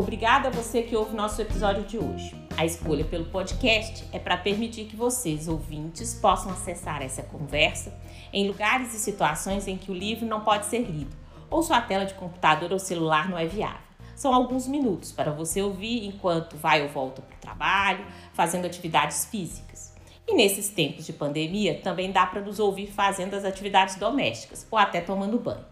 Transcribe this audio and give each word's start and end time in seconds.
Obrigada 0.00 0.48
a 0.48 0.50
você 0.50 0.80
que 0.80 0.96
ouve 0.96 1.14
nosso 1.14 1.42
episódio 1.42 1.82
de 1.82 1.98
hoje. 1.98 2.34
A 2.56 2.64
escolha 2.64 3.04
pelo 3.04 3.26
podcast 3.26 4.02
é 4.14 4.18
para 4.18 4.34
permitir 4.34 4.86
que 4.86 4.96
vocês, 4.96 5.46
ouvintes, 5.46 6.14
possam 6.14 6.50
acessar 6.50 7.02
essa 7.02 7.22
conversa 7.22 7.92
em 8.32 8.48
lugares 8.48 8.94
e 8.94 8.98
situações 8.98 9.68
em 9.68 9.76
que 9.76 9.90
o 9.90 9.94
livro 9.94 10.24
não 10.24 10.40
pode 10.40 10.64
ser 10.64 10.78
lido, 10.78 11.14
ou 11.50 11.62
sua 11.62 11.82
tela 11.82 12.06
de 12.06 12.14
computador 12.14 12.72
ou 12.72 12.78
celular 12.78 13.28
não 13.28 13.36
é 13.36 13.44
viável. 13.44 13.82
São 14.16 14.32
alguns 14.32 14.66
minutos 14.66 15.12
para 15.12 15.32
você 15.32 15.60
ouvir 15.60 16.06
enquanto 16.06 16.56
vai 16.56 16.80
ou 16.80 16.88
volta 16.88 17.20
para 17.20 17.36
o 17.36 17.38
trabalho, 17.38 18.06
fazendo 18.32 18.64
atividades 18.64 19.26
físicas. 19.26 19.94
E 20.26 20.34
nesses 20.34 20.70
tempos 20.70 21.04
de 21.04 21.12
pandemia, 21.12 21.78
também 21.82 22.10
dá 22.10 22.24
para 22.24 22.40
nos 22.40 22.58
ouvir 22.58 22.86
fazendo 22.86 23.34
as 23.34 23.44
atividades 23.44 23.96
domésticas 23.96 24.66
ou 24.70 24.78
até 24.78 25.02
tomando 25.02 25.38
banho. 25.38 25.66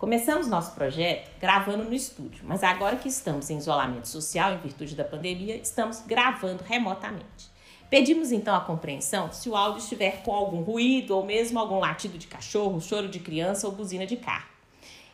Começamos 0.00 0.48
nosso 0.48 0.72
projeto 0.72 1.30
gravando 1.38 1.84
no 1.84 1.92
estúdio, 1.92 2.42
mas 2.46 2.64
agora 2.64 2.96
que 2.96 3.06
estamos 3.06 3.50
em 3.50 3.58
isolamento 3.58 4.08
social 4.08 4.54
em 4.54 4.56
virtude 4.56 4.96
da 4.96 5.04
pandemia, 5.04 5.56
estamos 5.56 6.00
gravando 6.06 6.64
remotamente. 6.64 7.50
Pedimos 7.90 8.32
então 8.32 8.54
a 8.54 8.62
compreensão 8.62 9.30
se 9.30 9.50
o 9.50 9.54
áudio 9.54 9.82
estiver 9.82 10.22
com 10.22 10.34
algum 10.34 10.62
ruído 10.62 11.14
ou 11.14 11.22
mesmo 11.22 11.58
algum 11.58 11.78
latido 11.78 12.16
de 12.16 12.28
cachorro, 12.28 12.80
choro 12.80 13.10
de 13.10 13.20
criança 13.20 13.66
ou 13.66 13.74
buzina 13.74 14.06
de 14.06 14.16
carro. 14.16 14.48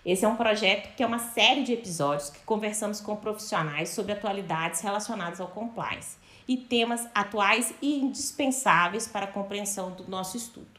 Esse 0.04 0.24
é 0.24 0.28
um 0.28 0.36
projeto 0.36 0.94
que 0.94 1.02
é 1.02 1.06
uma 1.06 1.18
série 1.18 1.64
de 1.64 1.72
episódios 1.72 2.30
que 2.30 2.38
conversamos 2.44 3.00
com 3.00 3.16
profissionais 3.16 3.88
sobre 3.88 4.12
atualidades 4.12 4.82
relacionadas 4.82 5.40
ao 5.40 5.48
compliance 5.48 6.16
e 6.46 6.56
temas 6.56 7.08
atuais 7.12 7.74
e 7.82 7.98
indispensáveis 7.98 9.08
para 9.08 9.24
a 9.24 9.32
compreensão 9.32 9.90
do 9.90 10.08
nosso 10.08 10.36
estudo. 10.36 10.75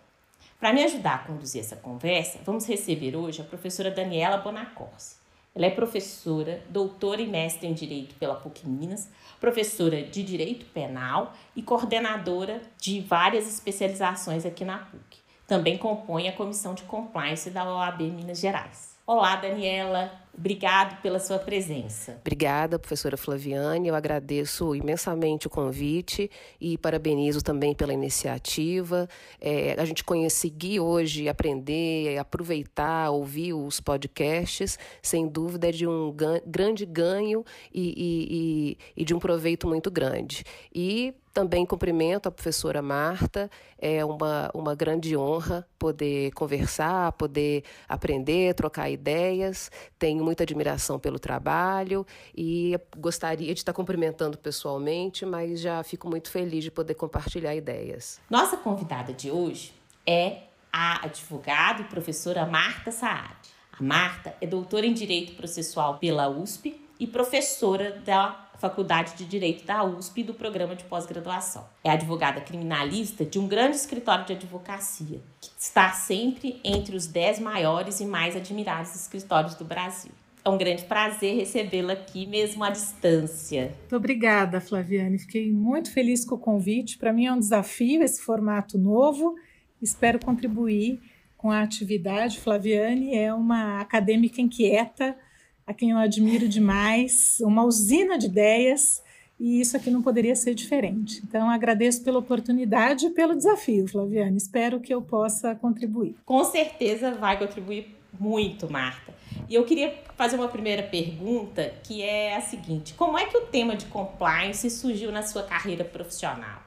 Para 0.59 0.73
me 0.73 0.83
ajudar 0.83 1.15
a 1.15 1.19
conduzir 1.19 1.61
essa 1.61 1.75
conversa, 1.75 2.39
vamos 2.43 2.65
receber 2.65 3.15
hoje 3.15 3.41
a 3.41 3.45
professora 3.45 3.91
Daniela 3.91 4.37
Bonacorsi. 4.37 5.17
Ela 5.53 5.67
é 5.67 5.69
professora, 5.69 6.63
doutora 6.67 7.21
e 7.21 7.27
mestre 7.27 7.67
em 7.67 7.73
Direito 7.73 8.15
pela 8.15 8.35
PUC 8.35 8.67
Minas, 8.67 9.07
professora 9.39 10.01
de 10.01 10.23
Direito 10.23 10.65
Penal 10.65 11.33
e 11.55 11.61
coordenadora 11.61 12.61
de 12.77 13.01
várias 13.01 13.47
especializações 13.47 14.45
aqui 14.45 14.65
na 14.65 14.79
PUC. 14.79 15.19
Também 15.47 15.77
compõe 15.77 16.27
a 16.27 16.33
Comissão 16.33 16.73
de 16.73 16.83
Compliance 16.83 17.51
da 17.51 17.63
OAB 17.71 18.01
Minas 18.01 18.39
Gerais. 18.39 18.95
Olá, 19.05 19.35
Daniela. 19.35 20.11
Obrigado 20.37 21.01
pela 21.01 21.17
sua 21.17 21.39
presença. 21.39 22.17
Obrigada, 22.19 22.77
professora 22.77 23.15
Flaviane. 23.15 23.87
Eu 23.87 23.95
agradeço 23.95 24.75
imensamente 24.75 25.47
o 25.47 25.49
convite 25.49 26.29
e 26.59 26.77
parabenizo 26.77 27.41
também 27.41 27.73
pela 27.73 27.93
iniciativa. 27.93 29.07
É, 29.39 29.75
a 29.79 29.85
gente 29.85 30.03
conseguir 30.03 30.81
hoje 30.81 31.29
aprender, 31.29 32.17
aproveitar, 32.17 33.11
ouvir 33.11 33.53
os 33.53 33.79
podcasts, 33.79 34.77
sem 35.01 35.27
dúvida 35.27 35.69
é 35.69 35.71
de 35.71 35.87
um 35.87 36.13
grande 36.45 36.85
ganho 36.85 37.45
e, 37.73 37.81
e, 37.81 38.27
e, 38.29 39.01
e 39.01 39.05
de 39.05 39.13
um 39.15 39.19
proveito 39.19 39.67
muito 39.67 39.89
grande. 39.89 40.43
E 40.73 41.13
também 41.35 41.65
cumprimento 41.65 42.29
a 42.29 42.31
professora 42.31 42.81
Marta, 42.81 43.51
é 43.77 44.05
uma, 44.05 44.49
uma 44.53 44.73
grande 44.73 45.17
honra 45.17 45.67
poder 45.77 46.31
conversar, 46.31 47.11
poder 47.11 47.65
aprender, 47.89 48.55
trocar 48.55 48.89
ideias. 48.89 49.69
Tenho 49.99 50.23
muita 50.23 50.43
admiração 50.43 50.97
pelo 50.97 51.19
trabalho 51.19 52.07
e 52.33 52.79
gostaria 52.97 53.53
de 53.53 53.59
estar 53.59 53.73
cumprimentando 53.73 54.37
pessoalmente, 54.37 55.25
mas 55.25 55.59
já 55.59 55.83
fico 55.83 56.09
muito 56.09 56.31
feliz 56.31 56.63
de 56.63 56.71
poder 56.71 56.93
compartilhar 56.93 57.53
ideias. 57.53 58.21
Nossa 58.29 58.55
convidada 58.55 59.11
de 59.11 59.29
hoje 59.29 59.73
é 60.07 60.43
a 60.71 61.05
advogada 61.05 61.81
e 61.81 61.85
professora 61.85 62.45
Marta 62.45 62.91
Saad. 62.91 63.35
A 63.77 63.83
Marta 63.83 64.33
é 64.39 64.47
doutora 64.47 64.85
em 64.85 64.93
Direito 64.93 65.35
Processual 65.35 65.97
pela 65.97 66.29
USP 66.29 66.84
e 66.99 67.07
professora 67.07 68.01
da 68.05 68.49
Faculdade 68.57 69.15
de 69.15 69.25
Direito 69.25 69.65
da 69.65 69.83
USP 69.83 70.23
do 70.23 70.33
programa 70.33 70.75
de 70.75 70.83
pós-graduação. 70.85 71.65
É 71.83 71.89
advogada 71.89 72.41
criminalista 72.41 73.25
de 73.25 73.37
um 73.37 73.47
grande 73.47 73.75
escritório 73.75 74.25
de 74.25 74.33
advocacia, 74.33 75.19
que 75.41 75.49
está 75.57 75.91
sempre 75.91 76.59
entre 76.63 76.95
os 76.95 77.05
dez 77.05 77.39
maiores 77.39 77.99
e 77.99 78.05
mais 78.05 78.35
admirados 78.35 78.95
escritórios 78.95 79.55
do 79.55 79.65
Brasil. 79.65 80.11
É 80.43 80.49
um 80.49 80.57
grande 80.59 80.83
prazer 80.83 81.37
recebê-la 81.37 81.93
aqui, 81.93 82.27
mesmo 82.27 82.63
à 82.63 82.69
distância. 82.69 83.73
Muito 83.79 83.95
obrigada, 83.95 84.61
Flaviane. 84.61 85.17
Fiquei 85.17 85.51
muito 85.51 85.91
feliz 85.91 86.23
com 86.23 86.35
o 86.35 86.39
convite. 86.39 86.99
Para 86.99 87.11
mim 87.11 87.25
é 87.25 87.33
um 87.33 87.39
desafio 87.39 88.03
esse 88.03 88.21
formato 88.21 88.77
novo. 88.77 89.35
Espero 89.81 90.23
contribuir 90.23 91.01
com 91.35 91.49
a 91.49 91.61
atividade. 91.61 92.39
Flaviane 92.39 93.15
é 93.15 93.33
uma 93.33 93.81
acadêmica 93.81 94.39
inquieta, 94.39 95.17
a 95.65 95.73
quem 95.73 95.91
eu 95.91 95.97
admiro 95.97 96.47
demais, 96.47 97.37
uma 97.41 97.63
usina 97.63 98.17
de 98.17 98.27
ideias, 98.27 99.01
e 99.39 99.59
isso 99.59 99.75
aqui 99.75 99.89
não 99.89 100.01
poderia 100.01 100.35
ser 100.35 100.53
diferente. 100.53 101.21
Então, 101.27 101.49
agradeço 101.49 102.03
pela 102.03 102.19
oportunidade 102.19 103.07
e 103.07 103.09
pelo 103.09 103.35
desafio, 103.35 103.87
Flaviane. 103.87 104.37
Espero 104.37 104.79
que 104.79 104.93
eu 104.93 105.01
possa 105.01 105.55
contribuir. 105.55 106.15
Com 106.25 106.43
certeza 106.43 107.11
vai 107.11 107.37
contribuir 107.37 107.95
muito, 108.19 108.71
Marta. 108.71 109.13
E 109.49 109.55
eu 109.55 109.65
queria 109.65 109.93
fazer 110.15 110.37
uma 110.37 110.47
primeira 110.47 110.83
pergunta, 110.83 111.73
que 111.83 112.01
é 112.01 112.35
a 112.35 112.41
seguinte: 112.41 112.93
como 112.93 113.17
é 113.17 113.25
que 113.25 113.37
o 113.37 113.41
tema 113.41 113.75
de 113.75 113.85
compliance 113.87 114.69
surgiu 114.69 115.11
na 115.11 115.21
sua 115.21 115.43
carreira 115.43 115.83
profissional? 115.83 116.63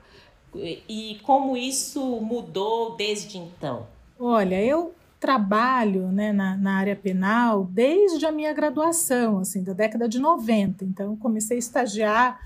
E 0.54 1.18
como 1.22 1.56
isso 1.56 2.00
mudou 2.20 2.96
desde 2.96 3.38
então? 3.38 3.86
Olha, 4.18 4.62
eu 4.62 4.94
trabalho 5.18 6.12
né, 6.12 6.32
na, 6.32 6.56
na, 6.56 6.76
área 6.76 6.94
penal 6.94 7.64
desde 7.64 8.24
a 8.24 8.32
minha 8.32 8.52
graduação, 8.52 9.38
assim, 9.38 9.62
da 9.62 9.72
década 9.72 10.08
de 10.08 10.18
90. 10.18 10.84
Então, 10.84 11.16
comecei 11.16 11.56
a 11.56 11.58
estagiar 11.58 12.40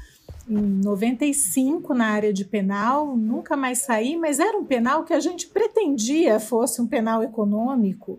em 0.48 0.56
95 0.56 1.92
na 1.94 2.06
área 2.06 2.32
de 2.32 2.44
penal, 2.44 3.16
nunca 3.16 3.56
mais 3.56 3.80
saí, 3.80 4.16
mas 4.16 4.40
era 4.40 4.56
um 4.56 4.64
penal 4.64 5.04
que 5.04 5.12
a 5.12 5.20
gente 5.20 5.48
pretendia 5.48 6.40
fosse 6.40 6.80
um 6.80 6.86
penal 6.86 7.22
econômico, 7.22 8.18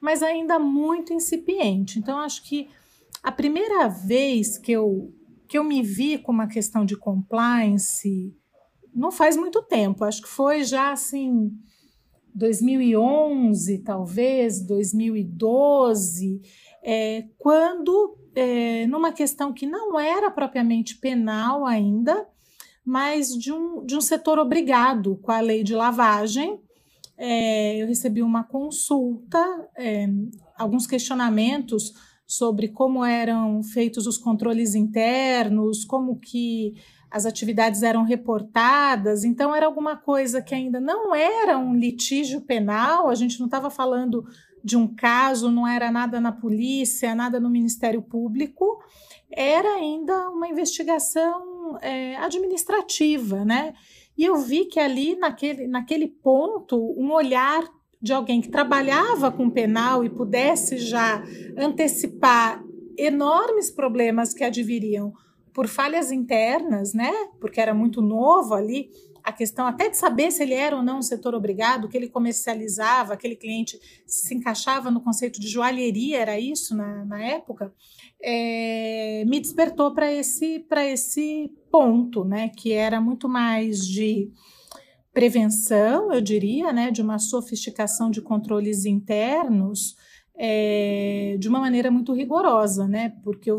mas 0.00 0.22
ainda 0.22 0.58
muito 0.58 1.12
incipiente. 1.12 1.98
Então, 1.98 2.18
acho 2.18 2.42
que 2.42 2.68
a 3.22 3.30
primeira 3.30 3.88
vez 3.88 4.58
que 4.58 4.72
eu, 4.72 5.12
que 5.46 5.56
eu 5.56 5.62
me 5.62 5.80
vi 5.80 6.18
com 6.18 6.32
uma 6.32 6.48
questão 6.48 6.84
de 6.84 6.96
compliance 6.96 8.34
não 8.92 9.12
faz 9.12 9.36
muito 9.36 9.62
tempo, 9.62 10.04
acho 10.04 10.22
que 10.22 10.28
foi 10.28 10.64
já 10.64 10.92
assim 10.92 11.56
2011, 12.34 13.78
talvez, 13.78 14.60
2012, 14.64 16.40
é, 16.82 17.24
quando, 17.38 18.18
é, 18.34 18.86
numa 18.86 19.12
questão 19.12 19.52
que 19.52 19.66
não 19.66 19.98
era 19.98 20.30
propriamente 20.30 20.98
penal 20.98 21.66
ainda, 21.66 22.26
mas 22.84 23.28
de 23.36 23.52
um, 23.52 23.84
de 23.84 23.96
um 23.96 24.00
setor 24.00 24.38
obrigado 24.38 25.16
com 25.16 25.30
a 25.30 25.40
lei 25.40 25.62
de 25.62 25.74
lavagem, 25.74 26.60
é, 27.16 27.80
eu 27.80 27.86
recebi 27.86 28.22
uma 28.22 28.42
consulta, 28.42 29.38
é, 29.76 30.08
alguns 30.56 30.86
questionamentos 30.86 31.92
sobre 32.26 32.68
como 32.68 33.04
eram 33.04 33.62
feitos 33.62 34.06
os 34.06 34.16
controles 34.16 34.74
internos, 34.74 35.84
como 35.84 36.18
que 36.18 36.74
as 37.12 37.26
atividades 37.26 37.82
eram 37.82 38.04
reportadas, 38.04 39.22
então 39.22 39.54
era 39.54 39.66
alguma 39.66 39.96
coisa 39.96 40.40
que 40.40 40.54
ainda 40.54 40.80
não 40.80 41.14
era 41.14 41.58
um 41.58 41.74
litígio 41.74 42.40
penal, 42.40 43.10
a 43.10 43.14
gente 43.14 43.38
não 43.38 43.46
estava 43.46 43.68
falando 43.68 44.24
de 44.64 44.76
um 44.76 44.86
caso, 44.88 45.50
não 45.50 45.68
era 45.68 45.90
nada 45.90 46.20
na 46.20 46.32
polícia, 46.32 47.14
nada 47.14 47.38
no 47.38 47.50
Ministério 47.50 48.00
Público, 48.00 48.82
era 49.30 49.74
ainda 49.74 50.30
uma 50.30 50.48
investigação 50.48 51.78
é, 51.82 52.16
administrativa, 52.16 53.44
né? 53.44 53.74
E 54.16 54.24
eu 54.24 54.38
vi 54.38 54.64
que 54.64 54.80
ali, 54.80 55.14
naquele, 55.16 55.66
naquele 55.66 56.08
ponto, 56.08 56.76
um 56.96 57.12
olhar 57.12 57.62
de 58.00 58.12
alguém 58.12 58.40
que 58.40 58.48
trabalhava 58.48 59.30
com 59.30 59.50
penal 59.50 60.04
e 60.04 60.10
pudesse 60.10 60.78
já 60.78 61.22
antecipar 61.56 62.62
enormes 62.96 63.70
problemas 63.70 64.32
que 64.32 64.44
adviriam 64.44 65.12
por 65.52 65.68
falhas 65.68 66.10
internas, 66.10 66.94
né? 66.94 67.12
Porque 67.40 67.60
era 67.60 67.74
muito 67.74 68.00
novo 68.00 68.54
ali, 68.54 68.90
a 69.22 69.32
questão 69.32 69.66
até 69.66 69.88
de 69.88 69.96
saber 69.96 70.32
se 70.32 70.42
ele 70.42 70.54
era 70.54 70.76
ou 70.76 70.82
não 70.82 70.98
um 70.98 71.02
setor 71.02 71.34
obrigado, 71.34 71.88
que 71.88 71.96
ele 71.96 72.08
comercializava, 72.08 73.14
aquele 73.14 73.36
cliente 73.36 73.78
se 74.06 74.34
encaixava 74.34 74.90
no 74.90 75.00
conceito 75.00 75.40
de 75.40 75.48
joalheria, 75.48 76.18
era 76.18 76.38
isso 76.40 76.76
na, 76.76 77.04
na 77.04 77.22
época, 77.22 77.72
é, 78.20 79.24
me 79.26 79.38
despertou 79.40 79.94
para 79.94 80.12
esse, 80.12 80.66
esse 80.88 81.52
ponto, 81.70 82.24
né? 82.24 82.48
Que 82.48 82.72
era 82.72 83.00
muito 83.00 83.28
mais 83.28 83.86
de 83.86 84.30
prevenção, 85.12 86.12
eu 86.12 86.20
diria, 86.20 86.72
né, 86.72 86.90
de 86.90 87.02
uma 87.02 87.18
sofisticação 87.18 88.10
de 88.10 88.22
controles 88.22 88.86
internos 88.86 89.94
é, 90.34 91.36
de 91.38 91.48
uma 91.48 91.60
maneira 91.60 91.90
muito 91.90 92.14
rigorosa, 92.14 92.88
né, 92.88 93.12
porque 93.22 93.50
eu 93.50 93.58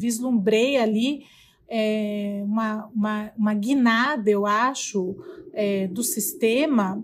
vislumbrei 0.00 0.78
ali 0.78 1.24
é, 1.68 2.42
uma, 2.44 2.86
uma, 2.94 3.32
uma 3.36 3.54
guinada, 3.54 4.28
eu 4.30 4.46
acho, 4.46 5.16
é, 5.52 5.86
do 5.86 6.02
sistema 6.02 7.02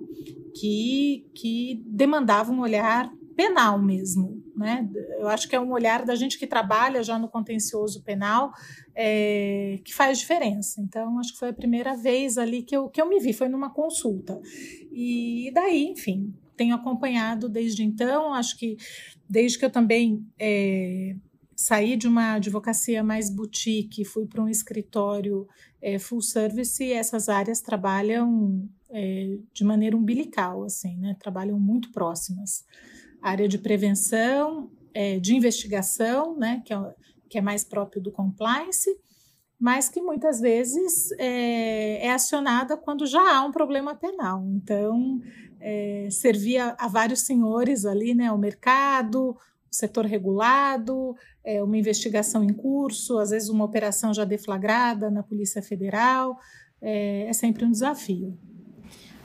que, 0.54 1.26
que 1.34 1.82
demandava 1.86 2.50
um 2.50 2.60
olhar 2.60 3.12
penal 3.36 3.80
mesmo, 3.80 4.42
né? 4.56 4.88
Eu 5.18 5.28
acho 5.28 5.46
que 5.46 5.54
é 5.54 5.60
um 5.60 5.70
olhar 5.70 6.04
da 6.06 6.14
gente 6.14 6.38
que 6.38 6.46
trabalha 6.46 7.02
já 7.02 7.18
no 7.18 7.28
contencioso 7.28 8.02
penal 8.02 8.50
é, 8.94 9.78
que 9.84 9.94
faz 9.94 10.18
diferença. 10.18 10.80
Então, 10.80 11.18
acho 11.18 11.34
que 11.34 11.38
foi 11.38 11.50
a 11.50 11.54
primeira 11.54 11.94
vez 11.94 12.38
ali 12.38 12.62
que 12.62 12.74
eu, 12.74 12.88
que 12.88 13.00
eu 13.00 13.08
me 13.08 13.20
vi, 13.20 13.34
foi 13.34 13.48
numa 13.48 13.68
consulta. 13.68 14.40
E 14.90 15.50
daí, 15.54 15.84
enfim, 15.88 16.34
tenho 16.56 16.74
acompanhado 16.74 17.48
desde 17.48 17.84
então, 17.84 18.32
acho 18.32 18.56
que 18.56 18.78
desde 19.28 19.58
que 19.58 19.66
eu 19.66 19.70
também 19.70 20.26
é, 20.38 21.14
saí 21.56 21.96
de 21.96 22.06
uma 22.06 22.34
advocacia 22.34 23.02
mais 23.02 23.30
boutique, 23.30 24.04
fui 24.04 24.26
para 24.26 24.42
um 24.42 24.48
escritório 24.48 25.48
é, 25.80 25.98
full 25.98 26.20
service, 26.20 26.92
essas 26.92 27.28
áreas 27.28 27.60
trabalham 27.60 28.68
é, 28.90 29.38
de 29.52 29.64
maneira 29.64 29.96
umbilical, 29.96 30.62
assim, 30.62 30.96
né? 30.98 31.16
Trabalham 31.18 31.58
muito 31.58 31.90
próximas 31.90 32.64
área 33.22 33.48
de 33.48 33.58
prevenção, 33.58 34.70
é, 34.94 35.18
de 35.18 35.34
investigação, 35.34 36.36
né, 36.36 36.62
que 36.64 36.72
é, 36.72 36.94
que 37.28 37.38
é 37.38 37.40
mais 37.40 37.64
próprio 37.64 38.00
do 38.00 38.12
compliance, 38.12 38.88
mas 39.58 39.88
que 39.88 40.00
muitas 40.00 40.40
vezes 40.40 41.10
é, 41.18 42.06
é 42.06 42.12
acionada 42.12 42.76
quando 42.76 43.04
já 43.06 43.36
há 43.36 43.42
um 43.42 43.50
problema 43.50 43.94
penal. 43.94 44.44
Então, 44.46 45.20
é, 45.60 46.08
servia 46.10 46.76
a 46.78 46.86
vários 46.86 47.20
senhores 47.20 47.84
ali, 47.84 48.14
né, 48.14 48.30
o 48.30 48.38
mercado, 48.38 49.36
setor 49.70 50.06
regulado, 50.06 51.14
é, 51.44 51.62
uma 51.62 51.76
investigação 51.76 52.42
em 52.42 52.52
curso, 52.52 53.18
às 53.18 53.30
vezes 53.30 53.48
uma 53.48 53.64
operação 53.64 54.12
já 54.12 54.24
deflagrada 54.24 55.10
na 55.10 55.22
Polícia 55.22 55.62
Federal, 55.62 56.38
é, 56.80 57.26
é 57.28 57.32
sempre 57.32 57.64
um 57.64 57.70
desafio. 57.70 58.36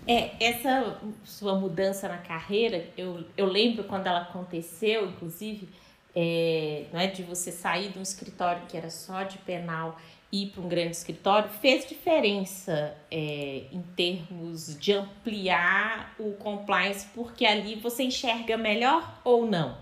É, 0.07 0.31
essa 0.43 0.99
sua 1.23 1.55
mudança 1.55 2.07
na 2.07 2.17
carreira, 2.17 2.87
eu, 2.97 3.23
eu 3.37 3.45
lembro 3.45 3.83
quando 3.83 4.07
ela 4.07 4.21
aconteceu, 4.21 5.07
inclusive, 5.07 5.69
é, 6.15 6.85
não 6.91 6.99
é, 6.99 7.07
de 7.07 7.23
você 7.23 7.51
sair 7.51 7.89
de 7.89 7.99
um 7.99 8.01
escritório 8.01 8.63
que 8.67 8.75
era 8.75 8.89
só 8.89 9.23
de 9.23 9.37
penal 9.39 9.97
e 10.31 10.43
ir 10.43 10.47
para 10.47 10.61
um 10.61 10.67
grande 10.67 10.91
escritório, 10.91 11.49
fez 11.49 11.85
diferença 11.85 12.95
é, 13.11 13.63
em 13.71 13.81
termos 13.95 14.77
de 14.79 14.93
ampliar 14.93 16.15
o 16.17 16.31
compliance, 16.33 17.07
porque 17.13 17.45
ali 17.45 17.75
você 17.75 18.03
enxerga 18.03 18.57
melhor 18.57 19.19
ou 19.23 19.45
não? 19.45 19.77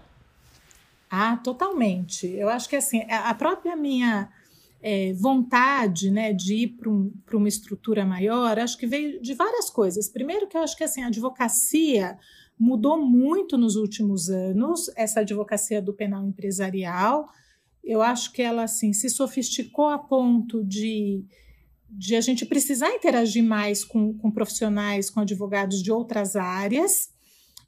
Ah, 1.10 1.38
totalmente. 1.38 2.28
Eu 2.28 2.50
acho 2.50 2.70
que 2.70 2.76
assim, 2.76 3.02
a 3.10 3.34
própria 3.34 3.76
minha 3.76 4.30
é, 4.82 5.14
vontade 5.14 6.12
né, 6.12 6.32
de 6.32 6.54
ir 6.54 6.68
para 6.70 6.90
um, 6.90 7.12
uma 7.34 7.48
estrutura 7.48 8.06
maior, 8.06 8.60
acho 8.60 8.78
que 8.78 8.86
veio 8.86 9.20
de 9.22 9.34
várias 9.34 9.70
coisas. 9.70 10.08
Primeiro 10.08 10.48
que 10.48 10.56
eu 10.56 10.62
acho 10.62 10.78
que 10.78 10.84
assim, 10.84 11.02
a 11.02 11.08
advocacia 11.08 12.18
mudou 12.58 13.02
muito 13.04 13.58
nos 13.58 13.76
últimos 13.76 14.30
anos, 14.30 14.92
essa 14.96 15.22
advocacia 15.22 15.82
do 15.82 15.94
penal 15.94 16.26
empresarial. 16.26 17.28
Eu 17.84 18.02
acho 18.02 18.32
que 18.32 18.42
ela 18.42 18.64
assim, 18.64 18.94
se 18.94 19.10
sofisticou 19.10 19.88
a 19.88 19.98
ponto 19.98 20.64
de, 20.64 21.26
de 21.90 22.16
a 22.16 22.22
gente 22.22 22.46
precisar 22.46 22.94
interagir 22.94 23.44
mais 23.44 23.84
com, 23.84 24.14
com 24.14 24.30
profissionais, 24.30 25.10
com 25.10 25.22
advogados 25.22 25.82
de 25.82 25.92
outras 25.92 26.36
áreas 26.36 27.10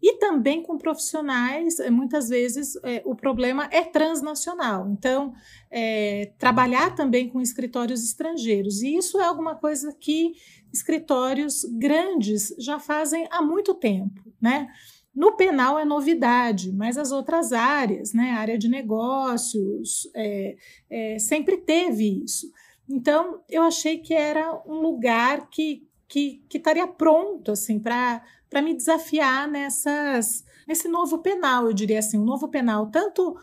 e 0.01 0.17
também 0.17 0.63
com 0.63 0.77
profissionais, 0.77 1.79
eh, 1.79 1.91
muitas 1.91 2.29
vezes 2.29 2.75
é, 2.83 3.01
o 3.05 3.15
problema 3.15 3.69
é 3.71 3.83
transnacional. 3.83 4.89
Então, 4.89 5.33
é, 5.69 6.31
trabalhar 6.39 6.95
também 6.95 7.29
com 7.29 7.39
escritórios 7.39 8.03
estrangeiros. 8.03 8.81
E 8.81 8.95
isso 8.95 9.19
é 9.19 9.25
alguma 9.25 9.55
coisa 9.55 9.95
que 9.99 10.33
escritórios 10.73 11.63
grandes 11.77 12.55
já 12.57 12.79
fazem 12.79 13.27
há 13.29 13.41
muito 13.41 13.75
tempo, 13.75 14.21
né? 14.41 14.67
No 15.13 15.35
penal 15.35 15.77
é 15.77 15.83
novidade, 15.83 16.71
mas 16.71 16.97
as 16.97 17.11
outras 17.11 17.51
áreas, 17.51 18.13
né, 18.13 18.31
área 18.31 18.57
de 18.57 18.69
negócios, 18.69 20.09
é, 20.15 20.55
é, 20.89 21.19
sempre 21.19 21.57
teve 21.57 22.23
isso. 22.23 22.49
Então, 22.89 23.41
eu 23.49 23.61
achei 23.61 23.97
que 23.97 24.13
era 24.13 24.53
um 24.65 24.79
lugar 24.79 25.49
que, 25.49 25.85
que, 26.07 26.41
que 26.47 26.57
estaria 26.57 26.87
pronto 26.87 27.51
assim, 27.51 27.77
para 27.77 28.23
para 28.51 28.61
me 28.61 28.75
desafiar 28.75 29.47
nessas 29.47 30.43
nesse 30.67 30.87
novo 30.87 31.17
penal, 31.19 31.65
eu 31.65 31.73
diria 31.73 31.99
assim, 31.99 32.19
um 32.19 32.23
novo 32.23 32.47
penal 32.47 32.91
tanto 32.91 33.35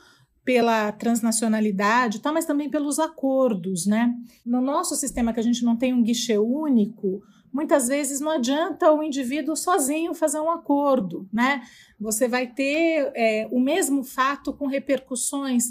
pela 0.45 0.93
transnacionalidade, 0.93 2.21
tá, 2.21 2.33
mas 2.33 2.47
também 2.47 2.71
pelos 2.71 2.99
acordos, 2.99 3.87
né? 3.87 4.15
No 4.47 4.61
nosso 4.61 4.95
sistema 4.95 5.33
que 5.33 5.41
a 5.41 5.43
gente 5.43 5.65
não 5.65 5.77
tem 5.77 5.93
um 5.93 6.03
guichê 6.03 6.39
único, 6.39 7.21
muitas 7.53 7.89
vezes 7.89 8.21
não 8.21 8.31
adianta 8.31 8.91
o 8.93 9.03
indivíduo 9.03 9.57
sozinho 9.57 10.15
fazer 10.15 10.41
um 10.41 10.51
acordo, 10.51 11.29
né? 11.33 11.63
Você 12.01 12.29
vai 12.29 12.47
ter 12.47 13.13
é, 13.15 13.49
o 13.51 13.61
mesmo 13.61 14.05
fato 14.05 14.53
com 14.53 14.67
repercussões 14.67 15.65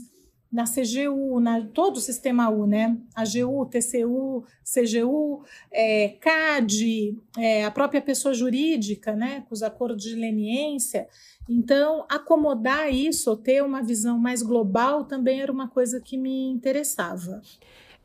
na 0.51 0.63
CGU, 0.63 1.39
na 1.39 1.65
todo 1.65 1.97
o 1.97 2.01
sistema 2.01 2.49
U, 2.49 2.65
né? 2.65 2.97
AGU, 3.15 3.65
TCU, 3.65 4.45
CGU, 4.63 5.43
é, 5.71 6.09
CAD, 6.19 7.17
é, 7.37 7.65
a 7.65 7.71
própria 7.71 8.01
pessoa 8.01 8.33
jurídica, 8.33 9.13
né? 9.13 9.43
Com 9.47 9.53
os 9.53 9.61
acordos 9.61 10.03
de 10.03 10.15
leniência. 10.15 11.07
Então, 11.49 12.05
acomodar 12.09 12.93
isso, 12.93 13.35
ter 13.37 13.63
uma 13.63 13.81
visão 13.81 14.17
mais 14.17 14.41
global, 14.41 15.05
também 15.05 15.41
era 15.41 15.51
uma 15.51 15.67
coisa 15.67 15.99
que 16.01 16.17
me 16.17 16.49
interessava. 16.49 17.41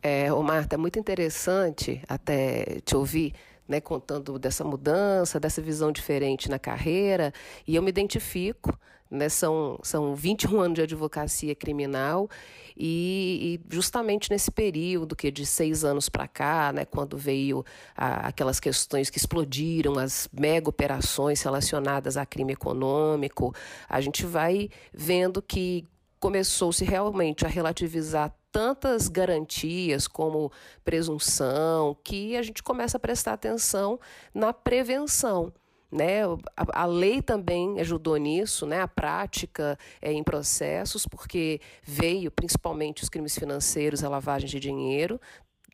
É, 0.03 0.33
ô 0.33 0.43
Marta, 0.43 0.75
é 0.75 0.79
muito 0.79 0.99
interessante 0.99 2.03
até 2.09 2.81
te 2.85 2.97
ouvir, 2.97 3.35
né, 3.69 3.81
contando 3.81 4.39
dessa 4.39 4.65
mudança, 4.65 5.41
dessa 5.41 5.63
visão 5.63 5.93
diferente 5.93 6.51
na 6.51 6.59
carreira, 6.59 7.33
e 7.67 7.75
eu 7.77 7.83
me 7.83 7.89
identifico 7.89 8.77
né? 9.13 9.29
São, 9.29 9.79
são 9.83 10.15
21 10.15 10.59
anos 10.59 10.75
de 10.77 10.83
advocacia 10.83 11.55
criminal 11.55 12.29
e, 12.77 13.61
e 13.69 13.75
justamente 13.75 14.31
nesse 14.31 14.51
período 14.51 15.15
que 15.15 15.31
de 15.31 15.45
seis 15.45 15.85
anos 15.85 16.09
para 16.09 16.27
cá, 16.27 16.73
né, 16.73 16.85
quando 16.87 17.17
veio 17.19 17.65
a, 17.95 18.29
aquelas 18.29 18.59
questões 18.59 19.11
que 19.11 19.19
explodiram, 19.19 19.99
as 19.99 20.29
mega 20.33 20.69
operações 20.69 21.43
relacionadas 21.43 22.17
a 22.17 22.25
crime 22.25 22.55
econômico, 22.55 23.55
a 23.89 24.01
gente 24.01 24.25
vai 24.25 24.71
vendo 24.93 25.43
que 25.43 25.87
começou-se 26.19 26.85
realmente 26.85 27.45
a 27.45 27.49
relativizar 27.49 28.35
tantas 28.51 29.09
garantias 29.09 30.07
como 30.07 30.53
presunção 30.85 31.97
que 32.05 32.37
a 32.37 32.43
gente 32.43 32.63
começa 32.63 32.97
a 32.97 33.01
prestar 33.01 33.33
atenção 33.33 33.99
na 34.35 34.53
prevenção. 34.53 35.53
Né? 35.93 36.25
A, 36.57 36.83
a, 36.83 36.87
lei 36.87 37.21
também 37.21 37.79
ajudou 37.79 38.17
nisso, 38.17 38.67
né? 38.67 38.81
a 38.81 38.89
prática 38.89 39.79
é, 40.01 40.11
em 40.11 40.23
processos, 40.25 41.07
porque 41.07 41.61
veio 41.83 42.31
principalmente 42.31 43.03
os 43.03 43.11
crimes 43.11 43.39
financeiros, 43.39 44.03
a 44.03 44.09
lavagem 44.09 44.49
de 44.49 44.59
dinheiro, 44.59 45.21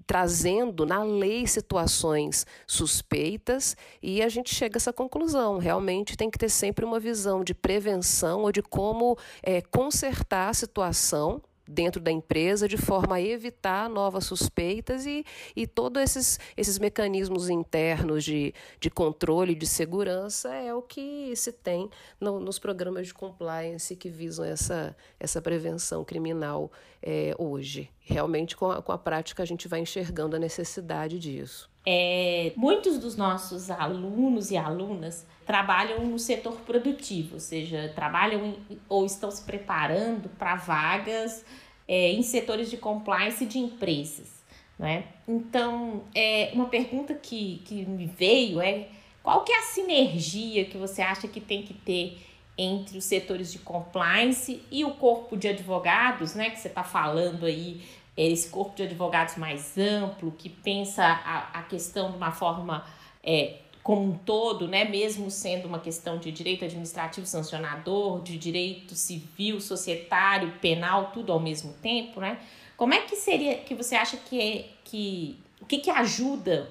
trazendo 0.09 0.87
na 0.87 1.05
lei 1.05 1.47
situações 1.47 2.47
suspeitas 2.67 3.77
e 4.03 4.23
a 4.23 4.29
gente 4.29 4.55
chega 4.55 4.77
a 4.77 4.79
essa 4.79 4.93
conclusão. 4.93 5.59
Realmente 5.59 6.17
tem 6.17 6.31
que 6.31 6.39
ter 6.39 6.49
sempre 6.49 6.85
uma 6.85 6.99
visão 6.99 7.45
de 7.45 7.55
prevenção 7.55 8.41
ou 8.41 8.51
de 8.51 8.63
como 8.63 9.17
é, 9.43 9.61
consertar 9.61 10.49
a 10.49 10.55
situação 10.55 11.43
dentro 11.69 12.01
da 12.01 12.11
empresa 12.11 12.67
de 12.67 12.79
forma 12.79 13.17
a 13.17 13.21
evitar 13.21 13.91
novas 13.91 14.25
suspeitas 14.25 15.05
e, 15.05 15.25
e 15.55 15.67
todos 15.67 16.03
esses, 16.03 16.41
esses 16.57 16.79
mecanismos 16.79 17.51
internos 17.51 18.25
de, 18.25 18.55
de 18.81 18.91
controle 18.91 19.55
de 19.55 19.67
segurança 19.67 20.55
é 20.55 20.73
o 20.73 20.81
que 20.81 21.37
se 21.37 21.53
tem 21.53 21.91
no, 22.19 22.41
nos 22.41 22.59
programas 22.59 23.09
de 23.09 23.15
compliance 23.15 23.95
que 23.95 24.09
visam 24.09 24.45
essa, 24.45 24.97
essa 25.21 25.43
prevenção 25.43 26.05
criminal 26.05 26.73
é, 27.03 27.35
hoje. 27.39 27.91
Realmente, 28.01 28.57
com 28.57 28.71
a, 28.71 28.83
com 28.83 28.91
a 28.91 28.99
prática, 28.99 29.43
a 29.43 29.47
gente 29.47 29.69
vai 29.69 29.81
enxergando 29.81 30.35
a 30.35 30.39
necessidade 30.39 31.19
disso. 31.19 31.71
É, 31.91 32.53
muitos 32.55 32.99
dos 32.99 33.17
nossos 33.17 33.71
alunos 33.71 34.51
e 34.51 34.59
alunas 34.59 35.27
trabalham 35.47 36.05
no 36.05 36.19
setor 36.19 36.61
produtivo, 36.61 37.37
ou 37.37 37.41
seja, 37.41 37.91
trabalham 37.95 38.45
em, 38.69 38.79
ou 38.91 39.07
estão 39.07 39.31
se 39.31 39.43
preparando 39.43 40.29
para 40.39 40.55
vagas 40.55 41.43
é, 41.89 42.13
em 42.13 42.23
setores 42.23 42.69
de 42.69 42.77
compliance 42.77 43.47
de 43.47 43.59
empresas. 43.59 44.45
Né? 44.79 45.05
Então, 45.27 46.05
é, 46.15 46.51
uma 46.53 46.67
pergunta 46.67 47.15
que, 47.15 47.63
que 47.65 47.87
me 47.87 48.05
veio 48.05 48.61
é 48.61 48.89
qual 49.23 49.43
que 49.43 49.51
é 49.51 49.59
a 49.59 49.63
sinergia 49.63 50.67
que 50.67 50.77
você 50.77 51.01
acha 51.01 51.27
que 51.27 51.41
tem 51.41 51.63
que 51.63 51.73
ter 51.73 52.19
entre 52.59 52.99
os 52.99 53.05
setores 53.05 53.51
de 53.51 53.61
compliance 53.61 54.61
e 54.71 54.85
o 54.85 54.91
corpo 54.91 55.37
de 55.37 55.49
advogados, 55.49 56.35
né? 56.35 56.51
Que 56.51 56.59
você 56.59 56.67
está 56.67 56.83
falando 56.83 57.47
aí, 57.47 57.81
esse 58.27 58.49
corpo 58.49 58.75
de 58.75 58.83
advogados 58.83 59.37
mais 59.37 59.77
amplo, 59.79 60.33
que 60.37 60.49
pensa 60.49 61.05
a, 61.05 61.61
a 61.61 61.63
questão 61.63 62.11
de 62.11 62.17
uma 62.17 62.33
forma 62.33 62.85
é, 63.23 63.59
como 63.83 64.03
um 64.03 64.19
todo, 64.19 64.67
né? 64.67 64.85
Mesmo 64.85 65.31
sendo 65.31 65.67
uma 65.67 65.79
questão 65.79 66.19
de 66.19 66.33
direito 66.33 66.65
administrativo 66.65 67.27
sancionador, 67.27 68.21
de 68.23 68.37
direito 68.37 68.95
civil, 68.95 69.61
societário, 69.61 70.53
penal, 70.61 71.11
tudo 71.13 71.33
ao 71.33 71.41
mesmo 71.41 71.73
tempo, 71.75 72.21
né? 72.21 72.39
Como 72.77 72.95
é 72.95 73.01
que 73.03 73.17
seria 73.17 73.57
que 73.59 73.75
você 73.75 73.95
acha 73.95 74.17
que 74.17 74.41
é 74.41 74.69
que 74.85 75.39
o 75.61 75.67
que, 75.67 75.79
que 75.79 75.91
ajuda 75.91 76.71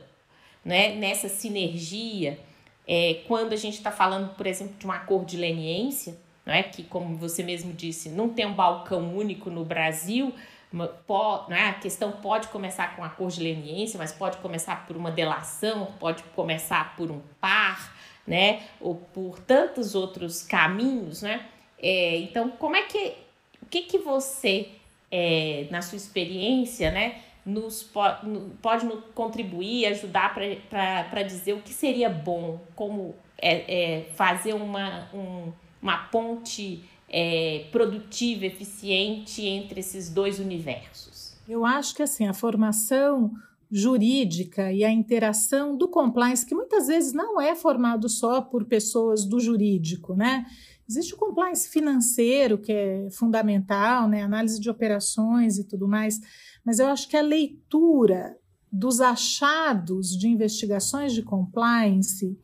né, 0.63 0.95
nessa 0.95 1.27
sinergia 1.27 2.39
é, 2.87 3.21
quando 3.27 3.53
a 3.53 3.57
gente 3.57 3.75
está 3.75 3.91
falando, 3.91 4.33
por 4.35 4.47
exemplo, 4.47 4.75
de 4.79 4.87
um 4.87 4.91
acordo 4.91 5.25
de 5.25 5.37
leniência, 5.37 6.17
não 6.45 6.53
é? 6.53 6.63
que, 6.63 6.83
como 6.83 7.17
você 7.17 7.43
mesmo 7.43 7.73
disse, 7.73 8.09
não 8.09 8.29
tem 8.29 8.45
um 8.45 8.53
balcão 8.53 9.15
único 9.15 9.49
no 9.49 9.65
Brasil, 9.65 10.33
uma, 10.71 10.87
pode, 10.87 11.49
né? 11.49 11.69
a 11.69 11.73
questão 11.73 12.11
pode 12.11 12.47
começar 12.49 12.95
com 12.95 13.03
acordo 13.03 13.35
de 13.35 13.43
leniência, 13.43 13.97
mas 13.97 14.11
pode 14.11 14.37
começar 14.37 14.85
por 14.85 14.97
uma 14.97 15.11
delação, 15.11 15.93
pode 15.99 16.23
começar 16.35 16.95
por 16.95 17.09
um 17.11 17.21
par, 17.39 17.95
né? 18.25 18.63
ou 18.79 18.95
por 18.95 19.39
tantos 19.39 19.95
outros 19.95 20.43
caminhos. 20.43 21.21
Né? 21.21 21.45
É, 21.79 22.17
então, 22.17 22.49
como 22.49 22.75
é 22.75 22.83
que, 22.83 23.15
o 23.61 23.65
que, 23.65 23.83
que 23.83 23.97
você, 23.99 24.69
é, 25.11 25.67
na 25.71 25.81
sua 25.81 25.95
experiência, 25.95 26.91
né? 26.91 27.21
nos 27.45 27.81
pode, 27.81 28.29
pode 28.61 28.85
nos 28.85 29.05
contribuir, 29.15 29.85
ajudar 29.85 30.33
para 30.33 31.23
dizer 31.23 31.53
o 31.53 31.61
que 31.61 31.73
seria 31.73 32.09
bom, 32.09 32.59
como 32.75 33.15
é, 33.37 34.01
é 34.01 34.03
fazer 34.15 34.53
uma, 34.53 35.07
um, 35.13 35.53
uma 35.81 35.97
ponte 35.97 36.83
é, 37.09 37.65
produtiva, 37.71 38.45
eficiente 38.45 39.45
entre 39.45 39.79
esses 39.79 40.09
dois 40.09 40.39
universos? 40.39 41.33
Eu 41.47 41.65
acho 41.65 41.95
que 41.95 42.03
assim 42.03 42.27
a 42.27 42.33
formação 42.33 43.31
jurídica 43.69 44.71
e 44.71 44.83
a 44.83 44.91
interação 44.91 45.75
do 45.75 45.87
compliance, 45.89 46.45
que 46.45 46.55
muitas 46.55 46.87
vezes 46.87 47.13
não 47.13 47.39
é 47.39 47.55
formado 47.55 48.07
só 48.07 48.41
por 48.41 48.65
pessoas 48.65 49.25
do 49.25 49.39
jurídico, 49.39 50.15
né? 50.15 50.45
Existe 50.89 51.13
o 51.13 51.17
compliance 51.17 51.67
financeiro, 51.67 52.57
que 52.57 52.71
é 52.71 53.09
fundamental, 53.11 54.07
né? 54.07 54.23
Análise 54.23 54.59
de 54.59 54.69
operações 54.69 55.57
e 55.57 55.65
tudo 55.65 55.87
mais 55.87 56.21
mas 56.67 56.79
eu 56.79 56.87
acho 56.87 57.07
que 57.07 57.15
a 57.15 57.21
leitura 57.21 58.37
dos 58.69 58.99
achados 58.99 60.09
de 60.09 60.27
investigações 60.27 61.13
de 61.13 61.23
compliance 61.23 62.37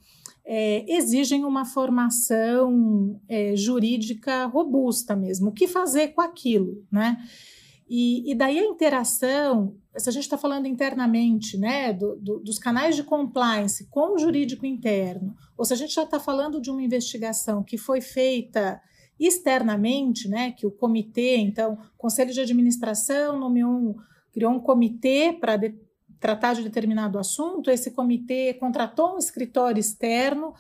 é, 0.46 0.86
exigem 0.88 1.46
uma 1.46 1.66
formação 1.66 3.20
é, 3.28 3.56
jurídica 3.56 4.46
robusta 4.46 5.16
mesmo. 5.16 5.50
O 5.50 5.54
que 5.54 5.68
fazer 5.68 6.10
com 6.10 6.22
aquilo, 6.22 6.86
né? 6.92 7.18
E, 7.90 8.32
e 8.32 8.36
daí 8.36 8.60
a 8.60 8.66
interação, 8.66 9.76
se 9.96 10.10
a 10.10 10.12
gente 10.12 10.24
está 10.24 10.38
falando 10.38 10.68
internamente, 10.68 11.58
né, 11.58 11.94
do, 11.94 12.16
do, 12.16 12.40
dos 12.40 12.58
canais 12.58 12.96
de 12.96 13.04
compliance 13.04 13.88
com 13.90 14.16
o 14.16 14.18
jurídico 14.18 14.66
interno, 14.66 15.36
ou 15.58 15.66
se 15.66 15.74
a 15.74 15.76
gente 15.76 15.94
já 15.94 16.04
está 16.04 16.20
falando 16.20 16.62
de 16.62 16.72
uma 16.72 16.82
investigação 16.82 17.64
que 17.64 17.78
foi 17.78 18.02
feita 18.02 18.82
externamente, 19.20 20.28
né, 20.28 20.52
que 20.52 20.66
o 20.66 20.72
comitê, 20.72 21.38
então, 21.38 21.74
o 21.74 21.98
conselho 21.98 22.34
de 22.34 22.42
administração 22.42 23.40
nomeou 23.40 23.72
um 23.72 23.96
criou 24.34 24.52
um 24.52 24.60
comitê 24.60 25.32
para 25.32 25.60
tratar 26.24 26.54
de 26.54 26.64
determinado 26.64 27.20
assunto, 27.20 27.70
esse 27.70 27.92
comitê 27.92 28.54
contratou 28.54 29.16
um 29.16 29.18
escritório 29.18 29.82
externo, 29.82 30.54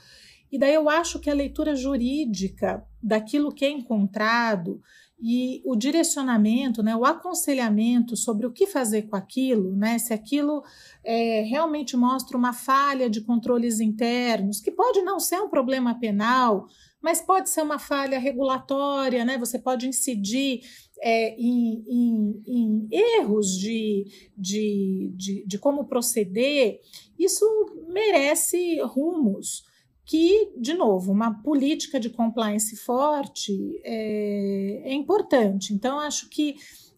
e 0.51 0.59
daí 0.59 0.73
eu 0.73 0.89
acho 0.89 1.21
que 1.21 1.29
a 1.29 1.33
leitura 1.33 1.73
jurídica 1.73 2.85
daquilo 3.01 3.49
que 3.49 3.63
é 3.63 3.71
encontrado 3.71 4.81
e 5.17 5.61
o 5.65 5.73
direcionamento, 5.73 6.83
né, 6.83 6.93
o 6.93 7.05
aconselhamento 7.05 8.17
sobre 8.17 8.45
o 8.45 8.51
que 8.51 8.67
fazer 8.67 9.03
com 9.03 9.15
aquilo, 9.15 9.73
né, 9.73 9.97
se 9.97 10.13
aquilo 10.13 10.61
é, 11.01 11.43
realmente 11.43 11.95
mostra 11.95 12.37
uma 12.37 12.51
falha 12.51 13.09
de 13.09 13.21
controles 13.21 13.79
internos, 13.79 14.59
que 14.59 14.69
pode 14.69 15.01
não 15.01 15.17
ser 15.17 15.39
um 15.39 15.49
problema 15.49 15.97
penal, 15.97 16.67
mas 17.03 17.19
pode 17.19 17.49
ser 17.49 17.61
uma 17.61 17.77
falha 17.77 18.17
regulatória, 18.17 19.25
né? 19.25 19.37
Você 19.37 19.59
pode 19.59 19.85
incidir 19.85 20.61
é, 21.01 21.35
em, 21.37 21.83
em, 21.85 22.43
em, 22.47 22.87
erros 22.89 23.59
de, 23.59 24.05
de, 24.37 25.11
de, 25.13 25.43
de 25.45 25.57
como 25.59 25.83
proceder. 25.85 26.79
Isso 27.19 27.45
merece 27.89 28.79
rumos 28.83 29.65
que, 30.05 30.53
de 30.57 30.73
novo, 30.73 31.11
uma 31.11 31.43
política 31.43 31.99
de 31.99 32.09
compliance 32.09 32.77
forte 32.77 33.81
é, 33.83 34.83
é 34.85 34.93
importante. 34.93 35.73
Então, 35.73 35.99
acho 35.99 36.29
que 36.29 36.55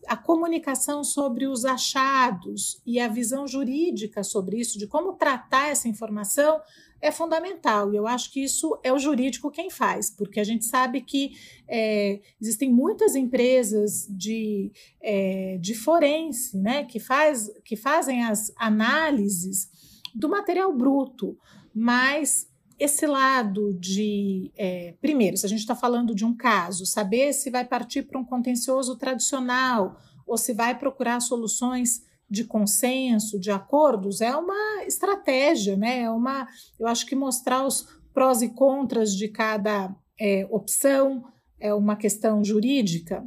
a 0.08 0.16
comunicação 0.16 1.04
sobre 1.04 1.48
os 1.48 1.66
achados 1.66 2.80
e 2.86 3.00
a 3.00 3.08
visão 3.08 3.48
jurídica 3.48 4.24
sobre 4.24 4.60
isso, 4.60 4.78
de 4.78 4.86
como 4.86 5.14
tratar 5.14 5.70
essa 5.70 5.88
informação, 5.88 6.62
é 7.06 7.12
fundamental. 7.12 7.94
E 7.94 7.98
eu 7.98 8.08
acho 8.08 8.32
que 8.32 8.44
isso 8.44 8.80
é 8.84 8.92
o 8.92 8.98
jurídico 8.98 9.52
quem 9.52 9.70
faz, 9.70 10.10
porque 10.10 10.40
a 10.40 10.44
gente 10.44 10.66
sabe 10.66 11.02
que 11.02 11.38
é, 11.68 12.20
existem 12.42 12.72
muitas 12.72 13.16
empresas 13.16 14.08
de, 14.10 14.72
é, 15.02 15.60
de 15.62 15.76
forense 15.76 16.58
né, 16.58 16.84
que, 16.84 17.00
faz, 17.00 17.52
que 17.64 17.76
fazem 17.76 18.24
as 18.24 18.52
análises 18.58 19.70
do 20.16 20.28
material 20.28 20.76
bruto, 20.76 21.38
mas 21.74 22.50
esse 22.80 23.06
lado 23.06 23.74
de, 23.80 24.52
é, 24.58 24.96
primeiro, 25.00 25.38
se 25.38 25.46
a 25.46 25.50
gente 25.50 25.60
está 25.60 25.76
falando 25.76 26.16
de 26.16 26.26
um 26.26 26.36
caso, 26.36 26.88
saber 26.88 27.34
se 27.34 27.52
vai 27.52 27.66
partir 27.66 28.04
para 28.04 28.20
um 28.20 28.26
contencioso 28.26 28.98
tradicional 28.98 30.02
ou 30.26 30.38
se 30.38 30.54
vai 30.54 30.78
procurar 30.78 31.20
soluções 31.20 32.04
de 32.30 32.44
consenso, 32.44 33.40
de 33.40 33.52
acordos, 33.52 34.22
é 34.22 34.36
uma 34.36 34.84
estratégia, 34.86 35.78
né? 35.78 36.02
É 36.02 36.10
uma, 36.10 36.48
eu 36.80 36.88
acho 36.88 37.06
que 37.06 37.16
mostrar 37.16 37.66
os 37.66 37.88
prós 38.14 38.42
e 38.42 38.50
contras 38.50 39.14
de 39.16 39.28
cada 39.28 39.96
é, 40.20 40.48
opção 40.50 41.24
é 41.60 41.74
uma 41.74 41.96
questão 41.96 42.44
jurídica. 42.44 43.24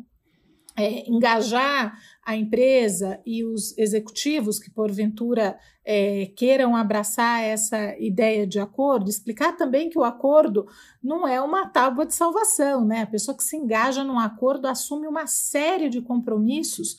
É, 0.77 1.11
engajar 1.11 1.99
a 2.25 2.37
empresa 2.37 3.21
e 3.27 3.45
os 3.45 3.77
executivos 3.77 4.61
que 4.61 4.71
porventura 4.71 5.59
é, 5.85 6.27
queiram 6.37 6.77
abraçar 6.77 7.43
essa 7.43 7.99
ideia 7.99 8.47
de 8.47 8.61
acordo, 8.61 9.11
explicar 9.11 9.57
também 9.57 9.91
que 9.91 9.99
o 9.99 10.05
acordo 10.05 10.69
não 11.03 11.27
é 11.27 11.41
uma 11.41 11.69
tábua 11.69 12.07
de 12.07 12.15
salvação, 12.15 12.85
né? 12.85 13.03
A 13.03 13.07
pessoa 13.09 13.37
que 13.37 13.43
se 13.43 13.57
engaja 13.57 14.05
num 14.05 14.21
acordo 14.21 14.69
assume 14.69 15.09
uma 15.09 15.27
série 15.27 15.89
de 15.89 16.01
compromissos 16.01 16.99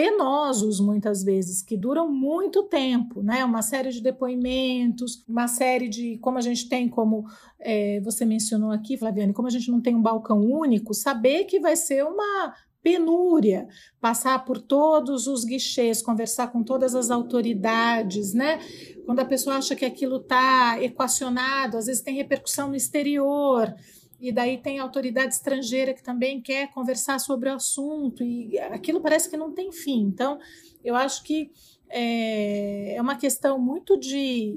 penosos 0.00 0.80
muitas 0.80 1.22
vezes, 1.22 1.60
que 1.60 1.76
duram 1.76 2.10
muito 2.10 2.62
tempo, 2.62 3.22
né? 3.22 3.44
Uma 3.44 3.60
série 3.60 3.90
de 3.90 4.00
depoimentos, 4.00 5.22
uma 5.28 5.46
série 5.46 5.90
de, 5.90 6.16
como 6.22 6.38
a 6.38 6.40
gente 6.40 6.70
tem, 6.70 6.88
como 6.88 7.26
é, 7.58 8.00
você 8.00 8.24
mencionou 8.24 8.70
aqui, 8.70 8.96
Flaviane, 8.96 9.34
como 9.34 9.46
a 9.46 9.50
gente 9.50 9.70
não 9.70 9.78
tem 9.78 9.94
um 9.94 10.00
balcão 10.00 10.40
único, 10.40 10.94
saber 10.94 11.44
que 11.44 11.60
vai 11.60 11.76
ser 11.76 12.02
uma 12.02 12.54
penúria, 12.82 13.68
passar 14.00 14.42
por 14.46 14.56
todos 14.56 15.26
os 15.26 15.44
guichês, 15.44 16.00
conversar 16.00 16.50
com 16.50 16.62
todas 16.62 16.94
as 16.94 17.10
autoridades, 17.10 18.32
né? 18.32 18.58
Quando 19.04 19.20
a 19.20 19.26
pessoa 19.26 19.56
acha 19.56 19.76
que 19.76 19.84
aquilo 19.84 20.16
está 20.16 20.82
equacionado, 20.82 21.76
às 21.76 21.84
vezes 21.84 22.00
tem 22.00 22.14
repercussão 22.14 22.70
no 22.70 22.74
exterior 22.74 23.74
e 24.20 24.30
daí 24.30 24.58
tem 24.58 24.78
autoridade 24.78 25.34
estrangeira 25.34 25.94
que 25.94 26.02
também 26.02 26.40
quer 26.40 26.70
conversar 26.72 27.18
sobre 27.18 27.48
o 27.48 27.54
assunto, 27.54 28.22
e 28.22 28.58
aquilo 28.58 29.00
parece 29.00 29.30
que 29.30 29.36
não 29.36 29.52
tem 29.52 29.72
fim. 29.72 30.02
Então, 30.02 30.38
eu 30.84 30.94
acho 30.94 31.22
que 31.24 31.50
é, 31.88 32.94
é 32.94 33.02
uma 33.02 33.16
questão 33.16 33.58
muito 33.58 33.98
de 33.98 34.56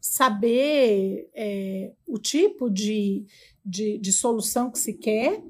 saber 0.00 1.28
é, 1.34 1.92
o 2.06 2.18
tipo 2.18 2.70
de, 2.70 3.26
de, 3.64 3.98
de 3.98 4.12
solução 4.12 4.70
que 4.70 4.78
se 4.78 4.94
quer, 4.94 5.42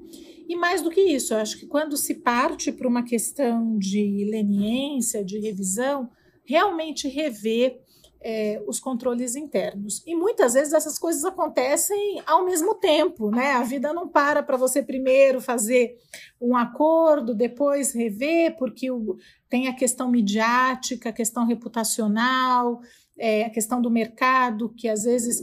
e 0.49 0.57
mais 0.57 0.83
do 0.83 0.91
que 0.91 1.01
isso, 1.01 1.33
eu 1.33 1.39
acho 1.39 1.59
que 1.59 1.67
quando 1.67 1.97
se 1.97 2.17
parte 2.17 2.73
para 2.73 2.89
uma 2.89 3.05
questão 3.05 3.79
de 3.79 4.27
leniência, 4.29 5.25
de 5.25 5.39
revisão, 5.39 6.11
realmente 6.45 7.07
rever 7.07 7.81
é, 8.23 8.63
os 8.67 8.79
controles 8.79 9.35
internos. 9.35 10.03
E 10.07 10.15
muitas 10.15 10.53
vezes 10.55 10.73
essas 10.73 10.99
coisas 10.99 11.25
acontecem 11.25 12.23
ao 12.27 12.45
mesmo 12.45 12.75
tempo, 12.75 13.31
né? 13.31 13.53
A 13.53 13.63
vida 13.63 13.93
não 13.93 14.07
para 14.07 14.43
para 14.43 14.57
você 14.57 14.83
primeiro 14.83 15.41
fazer 15.41 15.97
um 16.41 16.57
acordo, 16.57 17.35
depois 17.35 17.93
rever, 17.93 18.57
porque 18.59 18.91
o, 18.91 19.17
tem 19.49 19.69
a 19.69 19.75
questão 19.75 20.11
midiática, 20.11 21.09
a 21.09 21.13
questão 21.13 21.47
reputacional, 21.47 22.81
é, 23.19 23.45
a 23.45 23.51
questão 23.51 23.81
do 23.81 23.91
mercado, 23.91 24.69
que 24.77 24.89
às 24.89 25.05
vezes, 25.05 25.43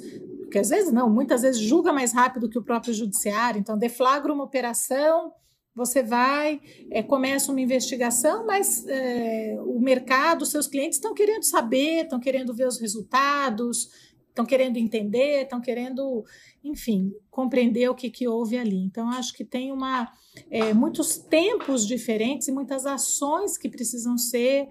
que 0.52 0.60
às 0.60 0.70
vezes 0.70 0.92
não, 0.92 1.10
muitas 1.10 1.42
vezes 1.42 1.62
julga 1.62 1.92
mais 1.92 2.14
rápido 2.14 2.50
que 2.50 2.60
o 2.60 2.64
próprio 2.64 2.94
judiciário. 2.94 3.60
Então, 3.60 3.78
deflagra 3.78 4.32
uma 4.32 4.44
operação, 4.44 5.32
você 5.78 6.02
vai, 6.02 6.60
é, 6.90 7.04
começa 7.04 7.52
uma 7.52 7.62
investigação, 7.62 8.48
mas 8.48 8.84
é, 8.88 9.56
o 9.60 9.80
mercado, 9.80 10.44
seus 10.44 10.68
clientes 10.68 10.98
estão 10.98 11.14
querendo 11.14 11.44
saber, 11.44 12.02
estão 12.02 12.20
querendo 12.20 12.52
ver 12.52 12.68
os 12.68 12.80
resultados, 12.80 13.88
estão 14.28 14.44
querendo 14.44 14.78
entender, 14.78 15.44
estão 15.44 15.62
querendo, 15.62 16.26
enfim, 16.64 17.14
compreender 17.30 17.88
o 17.90 17.94
que, 17.94 18.10
que 18.10 18.28
houve 18.28 18.58
ali. 18.58 18.84
Então, 18.86 19.08
acho 19.10 19.32
que 19.36 19.46
tem 19.46 19.72
uma, 19.72 20.12
é, 20.50 20.74
muitos 20.74 21.20
tempos 21.20 21.86
diferentes 21.86 22.48
e 22.48 22.52
muitas 22.52 22.88
ações 22.88 23.56
que 23.56 23.70
precisam 23.70 24.18
ser 24.18 24.70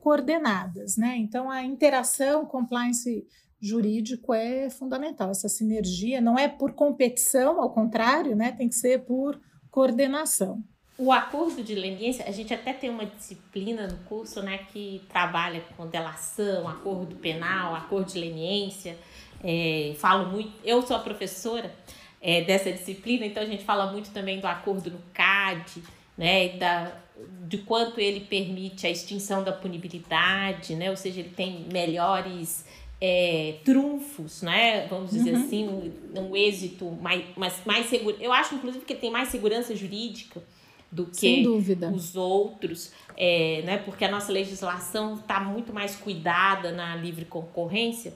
coordenadas. 0.00 0.96
Né? 0.96 1.16
Então, 1.16 1.50
a 1.50 1.64
interação 1.64 2.46
compliance 2.46 3.26
jurídico 3.60 4.32
é 4.32 4.70
fundamental, 4.70 5.30
essa 5.30 5.48
sinergia 5.48 6.20
não 6.20 6.38
é 6.38 6.46
por 6.46 6.72
competição, 6.74 7.60
ao 7.60 7.72
contrário, 7.72 8.36
né? 8.36 8.52
tem 8.52 8.68
que 8.68 8.76
ser 8.76 9.04
por 9.04 9.40
coordenação. 9.76 10.64
O 10.96 11.12
acordo 11.12 11.62
de 11.62 11.74
leniência, 11.74 12.24
a 12.26 12.30
gente 12.30 12.54
até 12.54 12.72
tem 12.72 12.88
uma 12.88 13.04
disciplina 13.04 13.86
no 13.86 13.98
curso 14.04 14.40
né, 14.40 14.60
que 14.72 15.02
trabalha 15.06 15.62
com 15.76 15.86
delação, 15.86 16.66
acordo 16.66 17.14
penal, 17.16 17.74
acordo 17.74 18.10
de 18.10 18.18
leniência. 18.18 18.96
É, 19.44 19.94
falo 19.98 20.30
muito, 20.30 20.50
eu 20.64 20.80
sou 20.80 20.96
a 20.96 21.00
professora 21.00 21.70
é, 22.22 22.40
dessa 22.40 22.72
disciplina, 22.72 23.26
então 23.26 23.42
a 23.42 23.46
gente 23.46 23.64
fala 23.64 23.92
muito 23.92 24.10
também 24.12 24.40
do 24.40 24.46
acordo 24.46 24.90
no 24.90 24.98
CAD, 25.12 25.82
né, 26.16 26.56
da, 26.56 26.96
de 27.46 27.58
quanto 27.58 28.00
ele 28.00 28.20
permite 28.20 28.86
a 28.86 28.90
extinção 28.90 29.44
da 29.44 29.52
punibilidade, 29.52 30.74
né, 30.74 30.88
ou 30.88 30.96
seja, 30.96 31.20
ele 31.20 31.34
tem 31.36 31.66
melhores 31.70 32.64
é, 33.00 33.56
trunfos, 33.64 34.42
né? 34.42 34.86
Vamos 34.88 35.10
dizer 35.10 35.34
uhum. 35.34 35.44
assim, 35.44 35.68
um, 35.68 36.20
um, 36.20 36.36
êxito 36.36 36.90
mais, 37.00 37.24
mais, 37.36 37.54
mais 37.64 37.86
seguro. 37.86 38.16
Eu 38.20 38.32
acho, 38.32 38.54
inclusive, 38.54 38.84
que 38.84 38.94
tem 38.94 39.10
mais 39.10 39.28
segurança 39.28 39.74
jurídica 39.74 40.42
do 40.90 41.06
que 41.06 41.46
os 41.92 42.16
outros, 42.16 42.92
é, 43.16 43.62
né? 43.64 43.78
Porque 43.78 44.04
a 44.04 44.10
nossa 44.10 44.32
legislação 44.32 45.14
está 45.14 45.40
muito 45.40 45.72
mais 45.72 45.96
cuidada 45.96 46.72
na 46.72 46.96
livre 46.96 47.24
concorrência. 47.24 48.14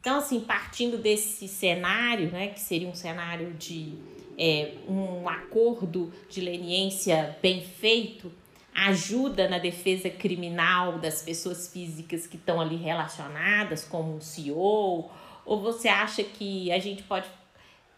Então, 0.00 0.18
assim, 0.18 0.40
partindo 0.40 0.98
desse 0.98 1.46
cenário, 1.46 2.30
né, 2.32 2.48
que 2.48 2.58
seria 2.58 2.88
um 2.88 2.94
cenário 2.94 3.52
de 3.54 3.94
é, 4.36 4.72
um 4.88 5.28
acordo 5.28 6.12
de 6.28 6.40
leniência 6.40 7.36
bem 7.40 7.62
feito, 7.62 8.32
ajuda 8.74 9.48
na 9.48 9.58
defesa 9.58 10.08
criminal 10.08 10.98
das 10.98 11.22
pessoas 11.22 11.68
físicas 11.68 12.26
que 12.26 12.36
estão 12.36 12.60
ali 12.60 12.76
relacionadas, 12.76 13.84
como 13.84 14.16
um 14.16 14.20
CEO? 14.20 15.10
Ou 15.44 15.60
você 15.60 15.88
acha 15.88 16.22
que 16.22 16.70
a 16.72 16.78
gente 16.78 17.02
pode. 17.02 17.26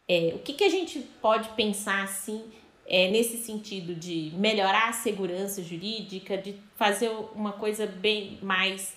É, 0.08 0.32
o 0.34 0.38
que, 0.40 0.52
que 0.52 0.64
a 0.64 0.68
gente 0.68 0.98
pode 1.20 1.48
pensar 1.50 2.02
assim 2.02 2.44
é, 2.86 3.10
nesse 3.10 3.38
sentido 3.38 3.94
de 3.94 4.32
melhorar 4.34 4.88
a 4.88 4.92
segurança 4.92 5.62
jurídica, 5.62 6.36
de 6.36 6.56
fazer 6.76 7.10
uma 7.34 7.52
coisa 7.52 7.86
bem 7.86 8.38
mais. 8.42 8.96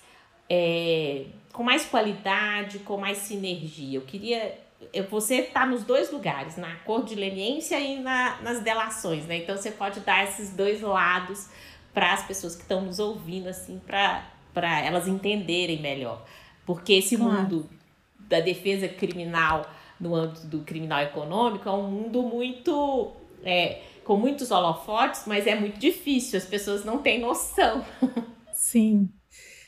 É, 0.49 1.25
com 1.51 1.63
mais 1.63 1.85
qualidade, 1.85 2.79
com 2.79 2.97
mais 2.97 3.17
sinergia? 3.19 3.97
Eu 3.97 4.03
queria 4.03 4.66
você 5.09 5.35
está 5.35 5.65
nos 5.65 5.83
dois 5.83 6.11
lugares, 6.11 6.57
na 6.57 6.75
cor 6.77 7.03
de 7.03 7.15
leniência 7.15 7.79
e 7.79 7.99
na, 7.99 8.41
nas 8.41 8.61
delações, 8.61 9.25
né? 9.25 9.37
Então 9.37 9.55
você 9.55 9.71
pode 9.71 9.99
dar 10.01 10.23
esses 10.23 10.51
dois 10.51 10.81
lados 10.81 11.49
para 11.93 12.13
as 12.13 12.25
pessoas 12.25 12.55
que 12.55 12.61
estão 12.61 12.81
nos 12.81 12.99
ouvindo, 12.99 13.47
assim, 13.47 13.81
para 13.85 14.79
elas 14.81 15.07
entenderem 15.07 15.81
melhor. 15.81 16.23
Porque 16.65 16.93
esse 16.93 17.17
claro. 17.17 17.41
mundo 17.41 17.69
da 18.19 18.39
defesa 18.39 18.87
criminal 18.87 19.65
no 19.99 20.13
âmbito 20.13 20.45
do 20.45 20.59
criminal 20.59 21.01
econômico 21.01 21.67
é 21.67 21.71
um 21.71 21.89
mundo 21.89 22.21
muito. 22.23 23.11
É, 23.43 23.81
com 24.03 24.15
muitos 24.15 24.51
holofotes, 24.51 25.23
mas 25.27 25.45
é 25.45 25.53
muito 25.53 25.77
difícil, 25.77 26.37
as 26.37 26.45
pessoas 26.45 26.85
não 26.85 26.99
têm 26.99 27.19
noção. 27.19 27.85
Sim. 28.53 29.09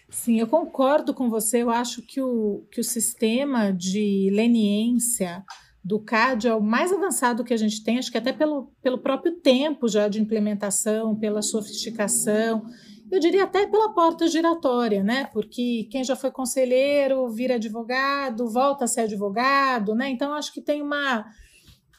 Sim, 0.09 0.39
eu 0.39 0.47
concordo 0.47 1.13
com 1.13 1.29
você. 1.29 1.61
Eu 1.61 1.69
acho 1.69 2.01
que 2.01 2.21
o, 2.21 2.65
que 2.71 2.81
o 2.81 2.83
sistema 2.83 3.71
de 3.71 4.29
leniência 4.33 5.43
do 5.83 5.99
CAD 5.99 6.47
é 6.47 6.53
o 6.53 6.61
mais 6.61 6.91
avançado 6.91 7.43
que 7.43 7.53
a 7.53 7.57
gente 7.57 7.83
tem, 7.83 7.97
acho 7.97 8.11
que 8.11 8.17
até 8.17 8.33
pelo, 8.33 8.71
pelo 8.81 8.97
próprio 8.97 9.39
tempo 9.39 9.87
já 9.87 10.07
de 10.07 10.19
implementação, 10.21 11.15
pela 11.15 11.41
sofisticação, 11.41 12.63
eu 13.11 13.19
diria 13.19 13.43
até 13.43 13.65
pela 13.65 13.93
porta 13.93 14.27
giratória, 14.27 15.03
né? 15.03 15.25
Porque 15.33 15.87
quem 15.89 16.03
já 16.03 16.15
foi 16.15 16.31
conselheiro 16.31 17.27
vira 17.29 17.55
advogado, 17.55 18.49
volta 18.49 18.85
a 18.85 18.87
ser 18.87 19.01
advogado, 19.01 19.95
né? 19.95 20.09
Então 20.09 20.33
acho 20.33 20.53
que 20.53 20.61
tem 20.61 20.81
uma 20.81 21.25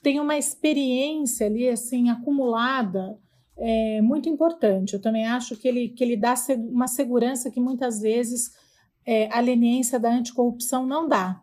tem 0.02 0.20
uma 0.20 0.38
experiência 0.38 1.46
ali 1.46 1.68
assim 1.68 2.10
acumulada 2.10 3.18
é, 3.60 4.00
muito 4.02 4.28
importante. 4.28 4.94
Eu 4.94 5.00
também 5.00 5.26
acho 5.26 5.56
que 5.56 5.68
ele 5.68 5.88
que 5.88 6.02
ele 6.02 6.16
dá 6.16 6.34
uma 6.70 6.88
segurança 6.88 7.50
que 7.50 7.60
muitas 7.60 8.00
vezes 8.00 8.50
é, 9.06 9.28
a 9.32 9.40
leniência 9.40 9.98
da 9.98 10.10
anticorrupção 10.10 10.86
não 10.86 11.08
dá 11.08 11.42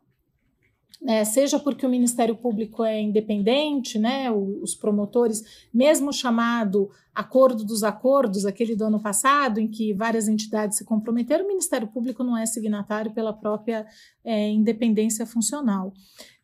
é, 1.05 1.23
seja 1.23 1.59
porque 1.59 1.85
o 1.85 1.89
Ministério 1.89 2.35
Público 2.35 2.83
é 2.83 2.99
independente, 2.99 3.99
né, 3.99 4.31
os 4.31 4.75
promotores, 4.75 5.67
mesmo 5.73 6.11
chamado 6.11 6.89
Acordo 7.13 7.63
dos 7.63 7.83
Acordos, 7.83 8.45
aquele 8.45 8.75
do 8.75 8.85
ano 8.85 9.01
passado, 9.01 9.59
em 9.59 9.67
que 9.67 9.93
várias 9.93 10.27
entidades 10.27 10.77
se 10.77 10.85
comprometeram, 10.85 11.45
o 11.45 11.47
Ministério 11.47 11.87
Público 11.87 12.23
não 12.23 12.37
é 12.37 12.45
signatário 12.45 13.11
pela 13.11 13.33
própria 13.33 13.85
é, 14.23 14.49
independência 14.49 15.25
funcional. 15.25 15.93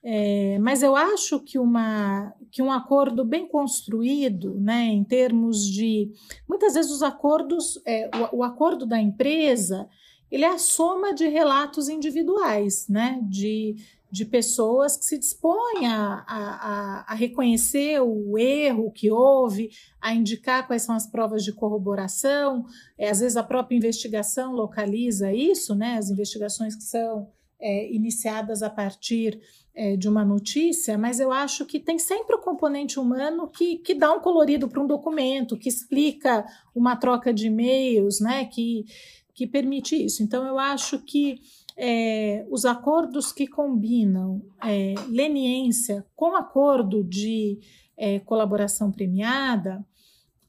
É, 0.05 0.59
mas 0.59 0.83
eu 0.83 0.95
acho 0.95 1.39
que, 1.39 1.57
uma, 1.57 2.33
que 2.51 2.61
um 2.61 2.71
acordo 2.71 3.23
bem 3.23 3.47
construído, 3.47 4.59
né, 4.59 4.85
em 4.87 5.03
termos 5.03 5.65
de. 5.65 6.11
Muitas 6.47 6.73
vezes 6.73 6.91
os 6.91 7.01
acordos, 7.01 7.81
é, 7.87 8.09
o, 8.33 8.39
o 8.39 8.43
acordo 8.43 8.85
da 8.85 8.99
empresa, 8.99 9.87
ele 10.29 10.43
é 10.43 10.49
a 10.49 10.57
soma 10.57 11.13
de 11.13 11.27
relatos 11.27 11.87
individuais, 11.87 12.87
né, 12.89 13.19
de 13.23 13.75
de 14.13 14.26
pessoas 14.26 14.95
que 14.95 15.06
se 15.06 15.17
dispõem 15.17 15.88
a, 15.88 16.23
a, 16.28 17.06
a, 17.08 17.15
reconhecer 17.15 17.99
o 17.99 18.38
erro 18.38 18.91
que 18.91 19.10
houve, 19.10 19.71
a 19.99 20.13
indicar 20.13 20.67
quais 20.67 20.84
são 20.84 20.93
as 20.93 21.08
provas 21.08 21.43
de 21.43 21.52
corroboração. 21.52 22.63
É, 22.95 23.10
às 23.10 23.21
vezes 23.21 23.36
a 23.36 23.41
própria 23.41 23.76
investigação 23.76 24.54
localiza 24.54 25.34
isso, 25.34 25.73
né? 25.73 25.97
As 25.97 26.12
investigações 26.12 26.76
que 26.76 26.84
são 26.84 27.28
é, 27.60 27.91
iniciadas 27.91 28.62
a 28.62 28.69
partir 28.69 29.41
é, 29.73 29.97
de 29.97 30.08
uma 30.08 30.23
notícia, 30.23 30.95
mas 30.95 31.19
eu 31.19 31.32
acho 31.32 31.65
que 31.65 31.80
tem 31.80 31.97
sempre 31.97 32.36
o 32.36 32.41
componente 32.41 32.99
humano 32.99 33.49
que, 33.49 33.78
que 33.78 33.95
dá 33.95 34.13
um 34.13 34.19
colorido 34.19 34.67
para 34.67 34.80
um 34.80 34.86
documento, 34.86 35.58
que 35.58 35.69
explica 35.69 36.45
uma 36.76 36.95
troca 36.95 37.34
de 37.34 37.47
e-mails, 37.47 38.19
né? 38.19 38.45
Que, 38.45 38.86
que 39.34 39.47
permite 39.47 39.95
isso. 39.95 40.21
Então 40.21 40.45
eu 40.45 40.60
acho 40.60 40.99
que 40.99 41.39
é, 41.77 42.45
os 42.49 42.65
acordos 42.65 43.31
que 43.31 43.47
combinam 43.47 44.41
é, 44.63 44.93
leniência 45.07 46.05
com 46.15 46.36
acordo 46.36 47.03
de 47.03 47.59
é, 47.97 48.19
colaboração 48.19 48.91
premiada, 48.91 49.86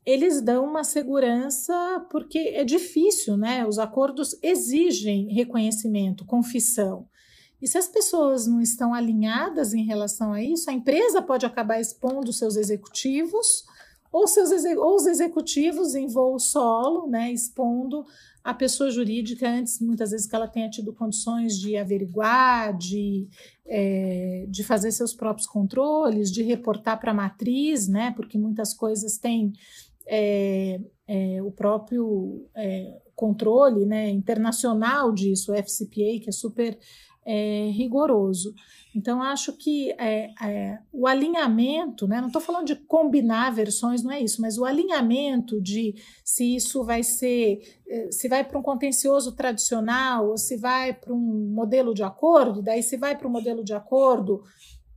eles 0.05 0.43
dão 0.43 0.65
uma 0.65 0.85
segurança 0.85 2.07
porque 2.11 2.39
é 2.39 2.65
difícil, 2.65 3.37
né? 3.37 3.67
Os 3.67 3.79
acordos 3.79 4.37
exigem 4.43 5.33
reconhecimento, 5.33 6.27
confissão. 6.27 7.09
E 7.61 7.67
se 7.67 7.79
as 7.79 7.89
pessoas 7.89 8.47
não 8.47 8.61
estão 8.61 8.93
alinhadas 8.93 9.73
em 9.73 9.85
relação 9.85 10.35
a 10.35 10.43
isso, 10.43 10.69
a 10.69 10.75
empresa 10.75 11.23
pode 11.23 11.47
acabar 11.47 11.81
expondo 11.81 12.33
seus 12.33 12.57
executivos 12.57 13.65
ou, 14.13 14.29
seus, 14.29 14.51
ou 14.77 14.95
os 14.95 15.07
executivos 15.07 15.95
em 15.95 16.07
voo 16.07 16.39
solo, 16.39 17.09
né, 17.09 17.33
expondo 17.33 18.05
a 18.45 18.53
pessoa 18.53 18.91
jurídica 18.91 19.49
antes, 19.49 19.81
muitas 19.81 20.11
vezes, 20.11 20.27
que 20.27 20.37
ela 20.37 20.47
tenha 20.47 20.69
tido 20.69 20.93
condições 20.93 21.59
de 21.59 21.79
averiguar, 21.79 22.77
de, 22.77 23.27
é, 23.67 24.45
de 24.47 24.63
fazer 24.63 24.93
seus 24.93 25.15
próprios 25.15 25.47
controles, 25.47 26.31
de 26.31 26.43
reportar 26.43 27.01
para 27.01 27.13
a 27.13 27.15
matriz, 27.15 27.89
né? 27.89 28.13
Porque 28.15 28.37
muitas 28.37 28.75
coisas 28.75 29.17
têm 29.17 29.55
é, 30.07 30.79
é, 31.09 31.43
o 31.43 31.51
próprio 31.51 32.47
é, 32.55 33.01
controle 33.17 33.87
né, 33.87 34.11
internacional 34.11 35.11
disso, 35.11 35.51
o 35.51 35.55
FCPA, 35.55 36.21
que 36.23 36.27
é 36.29 36.33
super 36.33 36.79
é, 37.25 37.71
rigoroso. 37.73 38.55
Então, 38.95 39.21
acho 39.21 39.53
que 39.55 39.91
é, 39.99 40.31
é, 40.41 40.79
o 40.93 41.07
alinhamento, 41.09 42.07
né, 42.07 42.21
não 42.21 42.29
estou 42.29 42.41
falando 42.41 42.67
de 42.67 42.77
combinar 42.77 43.51
versões, 43.53 44.05
não 44.05 44.13
é 44.13 44.21
isso, 44.21 44.41
mas 44.41 44.57
o 44.57 44.65
alinhamento 44.65 45.61
de 45.61 45.97
se 46.25 46.55
isso 46.55 46.85
vai 46.85 47.03
ser, 47.03 47.61
é, 47.89 48.13
se 48.13 48.29
vai 48.29 48.45
para 48.45 48.57
um 48.57 48.63
contencioso 48.63 49.33
tradicional 49.33 50.29
ou 50.31 50.39
se 50.39 50.57
vai 50.57 50.93
para 50.93 51.13
um 51.13 51.53
modelo 51.53 51.93
de 51.93 52.05
acordo, 52.05 52.63
daí 52.63 52.85
se 52.85 52.97
vai 52.97 53.19
para 53.19 53.27
o 53.27 53.31
modelo 53.31 53.65
de 53.65 53.75
acordo, 53.75 54.45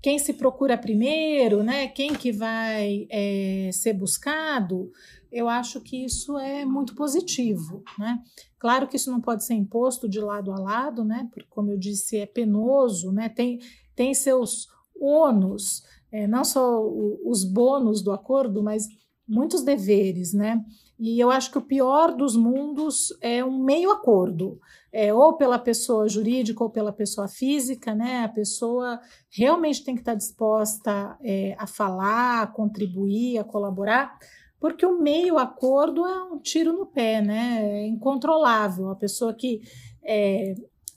quem 0.02 0.20
se 0.20 0.34
procura 0.34 0.78
primeiro, 0.78 1.64
né? 1.64 1.88
Quem 1.88 2.14
que 2.14 2.32
vai 2.32 3.08
é, 3.10 3.70
ser 3.74 3.94
buscado? 3.94 4.92
Eu 5.32 5.50
acho 5.50 5.82
que 5.82 6.06
isso 6.06 6.38
é 6.38 6.64
muito 6.66 6.96
positivo, 6.96 7.84
né? 7.98 8.22
Claro 8.60 8.88
que 8.88 8.96
isso 8.96 9.12
não 9.12 9.20
pode 9.20 9.44
ser 9.44 9.56
imposto 9.56 10.08
de 10.08 10.20
lado 10.20 10.52
a 10.52 10.60
lado, 10.60 11.04
né? 11.04 11.28
Porque, 11.32 11.48
como 11.50 11.72
eu 11.72 11.78
disse, 11.78 12.18
é 12.18 12.26
penoso, 12.26 13.12
né? 13.12 13.28
Tem, 13.28 13.60
tem 13.96 14.14
seus 14.14 14.68
ônus, 15.00 15.84
é, 16.12 16.28
não 16.28 16.44
só 16.44 16.82
os 17.26 17.44
bônus 17.44 18.02
do 18.02 18.12
acordo, 18.12 18.64
mas 18.64 18.88
muitos 19.28 19.64
deveres, 19.64 20.34
né? 20.34 20.64
E 21.00 21.20
eu 21.20 21.30
acho 21.30 21.52
que 21.52 21.58
o 21.60 21.62
pior 21.62 22.16
dos 22.16 22.36
mundos 22.36 23.16
é 23.22 23.46
um 23.46 23.64
meio 23.64 23.92
acordo, 23.92 24.60
é, 24.92 25.14
ou 25.14 25.38
pela 25.38 25.60
pessoa 25.60 26.10
jurídica 26.10 26.64
ou 26.64 26.72
pela 26.72 26.92
pessoa 26.92 27.28
física, 27.28 27.94
né? 27.94 28.24
A 28.24 28.30
pessoa 28.30 29.00
realmente 29.30 29.84
tem 29.84 29.94
que 29.94 30.02
estar 30.02 30.16
disposta 30.16 31.16
é, 31.22 31.56
a 31.60 31.68
falar, 31.68 32.42
a 32.42 32.48
contribuir, 32.48 33.38
a 33.38 33.44
colaborar, 33.44 34.18
porque 34.60 34.86
o 34.86 35.00
meio 35.00 35.38
acordo 35.38 36.04
é 36.04 36.24
um 36.24 36.40
tiro 36.40 36.74
no 36.74 36.88
pé, 36.88 37.22
né? 37.22 37.60
É 37.62 37.88
incontrolável. 37.88 38.90
A 38.90 38.96
pessoa 38.96 39.36
que 39.36 39.62
é, 40.04 40.56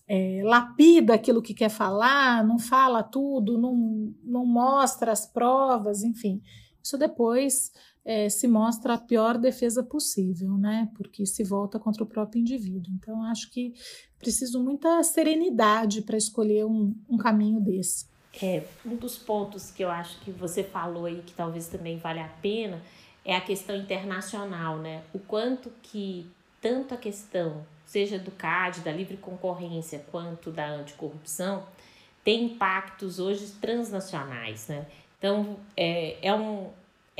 é, 0.08 0.40
lapida 0.42 1.12
aquilo 1.12 1.42
que 1.42 1.52
quer 1.52 1.68
falar, 1.68 2.42
não 2.42 2.58
fala 2.58 3.02
tudo, 3.02 3.58
não, 3.58 4.14
não 4.24 4.46
mostra 4.46 5.12
as 5.12 5.26
provas, 5.26 6.02
enfim. 6.02 6.40
Isso 6.82 6.96
depois 6.96 7.70
é, 8.04 8.28
se 8.28 8.48
mostra 8.48 8.94
a 8.94 8.98
pior 8.98 9.36
defesa 9.38 9.82
possível, 9.82 10.56
né? 10.56 10.88
Porque 10.96 11.26
se 11.26 11.44
volta 11.44 11.78
contra 11.78 12.02
o 12.02 12.06
próprio 12.06 12.40
indivíduo. 12.40 12.92
Então, 12.94 13.22
acho 13.24 13.50
que 13.50 13.74
preciso 14.18 14.62
muita 14.62 15.02
serenidade 15.02 16.02
para 16.02 16.16
escolher 16.16 16.64
um, 16.64 16.94
um 17.08 17.16
caminho 17.16 17.60
desse. 17.60 18.08
É, 18.42 18.64
um 18.86 18.96
dos 18.96 19.18
pontos 19.18 19.70
que 19.70 19.82
eu 19.82 19.90
acho 19.90 20.20
que 20.20 20.30
você 20.30 20.62
falou 20.62 21.06
aí 21.06 21.22
que 21.26 21.32
talvez 21.32 21.66
também 21.66 21.98
vale 21.98 22.20
a 22.20 22.28
pena 22.28 22.80
é 23.24 23.34
a 23.34 23.40
questão 23.40 23.76
internacional, 23.76 24.78
né? 24.78 25.02
O 25.12 25.18
quanto 25.18 25.70
que 25.82 26.26
tanto 26.60 26.94
a 26.94 26.96
questão, 26.96 27.66
seja 27.84 28.18
do 28.18 28.30
CAD, 28.30 28.80
da 28.80 28.92
livre 28.92 29.16
concorrência, 29.16 30.04
quanto 30.10 30.50
da 30.50 30.68
anticorrupção, 30.68 31.66
tem 32.24 32.44
impactos 32.44 33.18
hoje 33.18 33.46
transnacionais, 33.60 34.68
né? 34.68 34.86
Então, 35.18 35.58
é, 35.76 36.16
é, 36.22 36.34
um, 36.34 36.70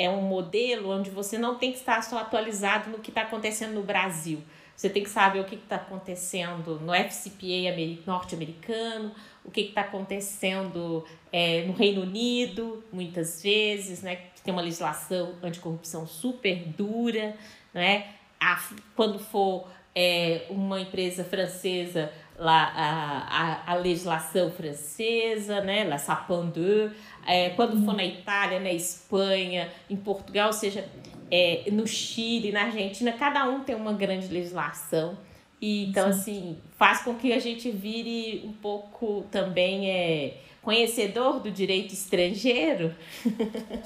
é 0.01 0.09
um 0.09 0.23
modelo 0.23 0.91
onde 0.91 1.11
você 1.11 1.37
não 1.37 1.57
tem 1.57 1.73
que 1.73 1.79
estar 1.79 2.03
só 2.03 2.19
atualizado 2.19 2.89
no 2.89 3.01
que 3.01 3.11
está 3.11 3.21
acontecendo 3.21 3.75
no 3.75 3.83
Brasil. 3.83 4.43
Você 4.75 4.89
tem 4.89 5.03
que 5.03 5.11
saber 5.11 5.41
o 5.41 5.45
que 5.45 5.57
está 5.57 5.77
acontecendo 5.77 6.81
no 6.81 6.95
FCPA 6.95 7.77
norte-americano, 8.07 9.15
o 9.45 9.51
que 9.51 9.61
está 9.61 9.83
acontecendo 9.83 11.05
é, 11.31 11.67
no 11.67 11.75
Reino 11.75 12.01
Unido, 12.01 12.83
muitas 12.91 13.43
vezes, 13.43 14.01
né? 14.01 14.17
Que 14.35 14.41
tem 14.41 14.55
uma 14.55 14.63
legislação 14.63 15.35
anticorrupção 15.43 16.07
super 16.07 16.57
dura, 16.69 17.37
né? 17.75 18.07
A, 18.41 18.59
quando 18.97 19.19
for 19.19 19.69
é, 19.95 20.47
uma 20.49 20.81
empresa 20.81 21.25
francesa, 21.25 22.11
lá, 22.41 22.73
a, 22.75 23.71
a, 23.71 23.73
a 23.73 23.75
legislação 23.77 24.51
francesa, 24.51 25.61
né? 25.61 25.85
La 25.85 25.99
Sapin 25.99 26.51
2, 26.51 26.93
é, 27.27 27.51
quando 27.51 27.85
for 27.85 27.95
na 27.95 28.05
Itália, 28.05 28.59
na 28.59 28.73
Espanha, 28.73 29.69
em 29.91 29.97
Portugal, 29.97 30.47
ou 30.47 30.53
seja, 30.55 30.89
é, 31.31 31.65
no 31.71 31.87
Chile, 31.87 32.51
na 32.51 32.63
Argentina, 32.63 33.13
cada 33.13 33.47
um 33.49 33.61
tem 33.61 33.77
uma 33.77 33.93
grande 33.93 34.27
legislação. 34.29 35.19
E, 35.61 35.91
então, 35.91 36.11
Sim. 36.11 36.19
assim, 36.19 36.59
faz 36.79 37.03
com 37.03 37.15
que 37.15 37.31
a 37.35 37.39
gente 37.39 37.71
vire 37.71 38.43
um 38.47 38.53
pouco 38.55 39.27
também 39.31 39.91
é, 39.91 40.39
conhecedor 40.63 41.41
do 41.41 41.51
direito 41.51 41.93
estrangeiro. 41.93 42.95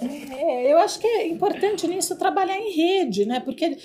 É, 0.01 0.73
eu 0.73 0.79
acho 0.79 1.01
que 1.01 1.07
é 1.07 1.27
importante 1.27 1.89
nisso 1.89 2.17
trabalhar 2.17 2.57
em 2.57 2.71
rede, 2.71 3.25
né? 3.27 3.41
Porque 3.41 3.77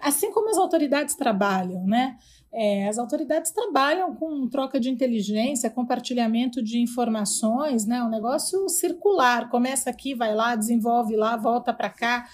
assim 0.00 0.30
como 0.30 0.48
as 0.48 0.56
autoridades 0.56 1.16
trabalham, 1.16 1.84
né? 1.84 2.16
É, 2.54 2.86
as 2.86 2.98
autoridades 2.98 3.50
trabalham 3.50 4.14
com 4.14 4.46
troca 4.46 4.78
de 4.78 4.90
inteligência, 4.90 5.70
compartilhamento 5.70 6.62
de 6.62 6.78
informações, 6.78 7.86
né? 7.86 8.02
Um 8.02 8.10
negócio 8.10 8.68
circular, 8.68 9.48
começa 9.48 9.88
aqui, 9.88 10.14
vai 10.14 10.34
lá, 10.34 10.54
desenvolve 10.54 11.16
lá, 11.16 11.34
volta 11.36 11.72
para 11.72 11.88
cá. 11.88 12.28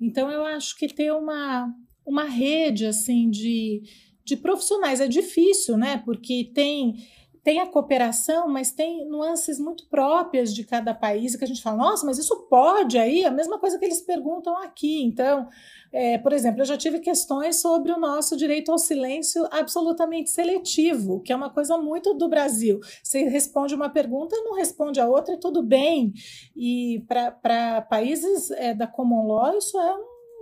Então 0.00 0.28
eu 0.30 0.44
acho 0.44 0.76
que 0.76 0.88
ter 0.88 1.12
uma, 1.12 1.72
uma 2.04 2.24
rede 2.24 2.86
assim 2.86 3.30
de, 3.30 3.82
de 4.24 4.36
profissionais 4.36 5.00
é 5.00 5.06
difícil, 5.06 5.76
né? 5.76 6.02
Porque 6.04 6.50
tem 6.52 6.96
tem 7.42 7.58
a 7.58 7.66
cooperação, 7.66 8.48
mas 8.48 8.70
tem 8.70 9.08
nuances 9.08 9.58
muito 9.58 9.88
próprias 9.88 10.54
de 10.54 10.62
cada 10.62 10.92
país 10.92 11.34
que 11.34 11.44
a 11.44 11.46
gente 11.46 11.62
fala, 11.62 11.78
nossa, 11.78 12.04
mas 12.04 12.18
isso 12.18 12.46
pode 12.50 12.98
aí? 12.98 13.24
A 13.24 13.30
mesma 13.30 13.58
coisa 13.58 13.78
que 13.78 13.84
eles 13.84 14.02
perguntam 14.02 14.54
aqui. 14.58 15.02
Então, 15.02 15.48
é, 15.92 16.18
por 16.18 16.32
exemplo, 16.32 16.60
eu 16.60 16.64
já 16.64 16.76
tive 16.76 17.00
questões 17.00 17.60
sobre 17.60 17.90
o 17.90 17.98
nosso 17.98 18.36
direito 18.36 18.70
ao 18.70 18.78
silêncio 18.78 19.46
absolutamente 19.50 20.30
seletivo, 20.30 21.20
que 21.20 21.32
é 21.32 21.36
uma 21.36 21.50
coisa 21.50 21.76
muito 21.78 22.14
do 22.14 22.28
Brasil. 22.28 22.80
Você 23.02 23.24
responde 23.24 23.74
uma 23.74 23.88
pergunta, 23.88 24.36
não 24.44 24.54
responde 24.54 25.00
a 25.00 25.08
outra, 25.08 25.34
e 25.34 25.40
tudo 25.40 25.62
bem. 25.62 26.12
E 26.56 27.04
para 27.08 27.82
países 27.82 28.50
é, 28.52 28.72
da 28.72 28.86
common 28.86 29.26
law, 29.26 29.56
isso 29.56 29.78
é 29.78 29.96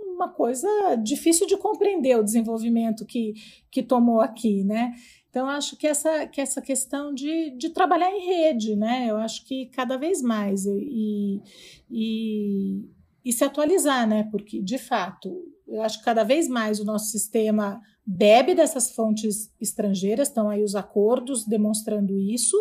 uma 0.05 0.29
coisa 0.29 0.67
difícil 1.01 1.47
de 1.47 1.57
compreender 1.57 2.17
o 2.17 2.23
desenvolvimento 2.23 3.05
que, 3.05 3.33
que 3.71 3.81
tomou 3.81 4.19
aqui, 4.21 4.63
né? 4.63 4.93
Então, 5.29 5.47
acho 5.47 5.77
que 5.77 5.87
essa, 5.87 6.27
que 6.27 6.41
essa 6.41 6.61
questão 6.61 7.13
de, 7.13 7.51
de 7.51 7.69
trabalhar 7.69 8.11
em 8.11 8.25
rede, 8.25 8.75
né? 8.75 9.07
Eu 9.09 9.17
acho 9.17 9.45
que 9.45 9.67
cada 9.67 9.95
vez 9.95 10.21
mais 10.21 10.65
e, 10.65 11.41
e, 11.89 12.83
e 13.23 13.33
se 13.33 13.43
atualizar, 13.43 14.07
né? 14.07 14.27
Porque, 14.31 14.61
de 14.61 14.77
fato, 14.77 15.43
eu 15.67 15.81
acho 15.81 15.99
que 15.99 16.05
cada 16.05 16.23
vez 16.23 16.47
mais 16.47 16.79
o 16.79 16.85
nosso 16.85 17.11
sistema 17.11 17.81
bebe 18.05 18.55
dessas 18.55 18.91
fontes 18.91 19.53
estrangeiras, 19.61 20.29
estão 20.29 20.49
aí 20.49 20.63
os 20.63 20.75
acordos 20.75 21.45
demonstrando 21.45 22.17
isso, 22.17 22.57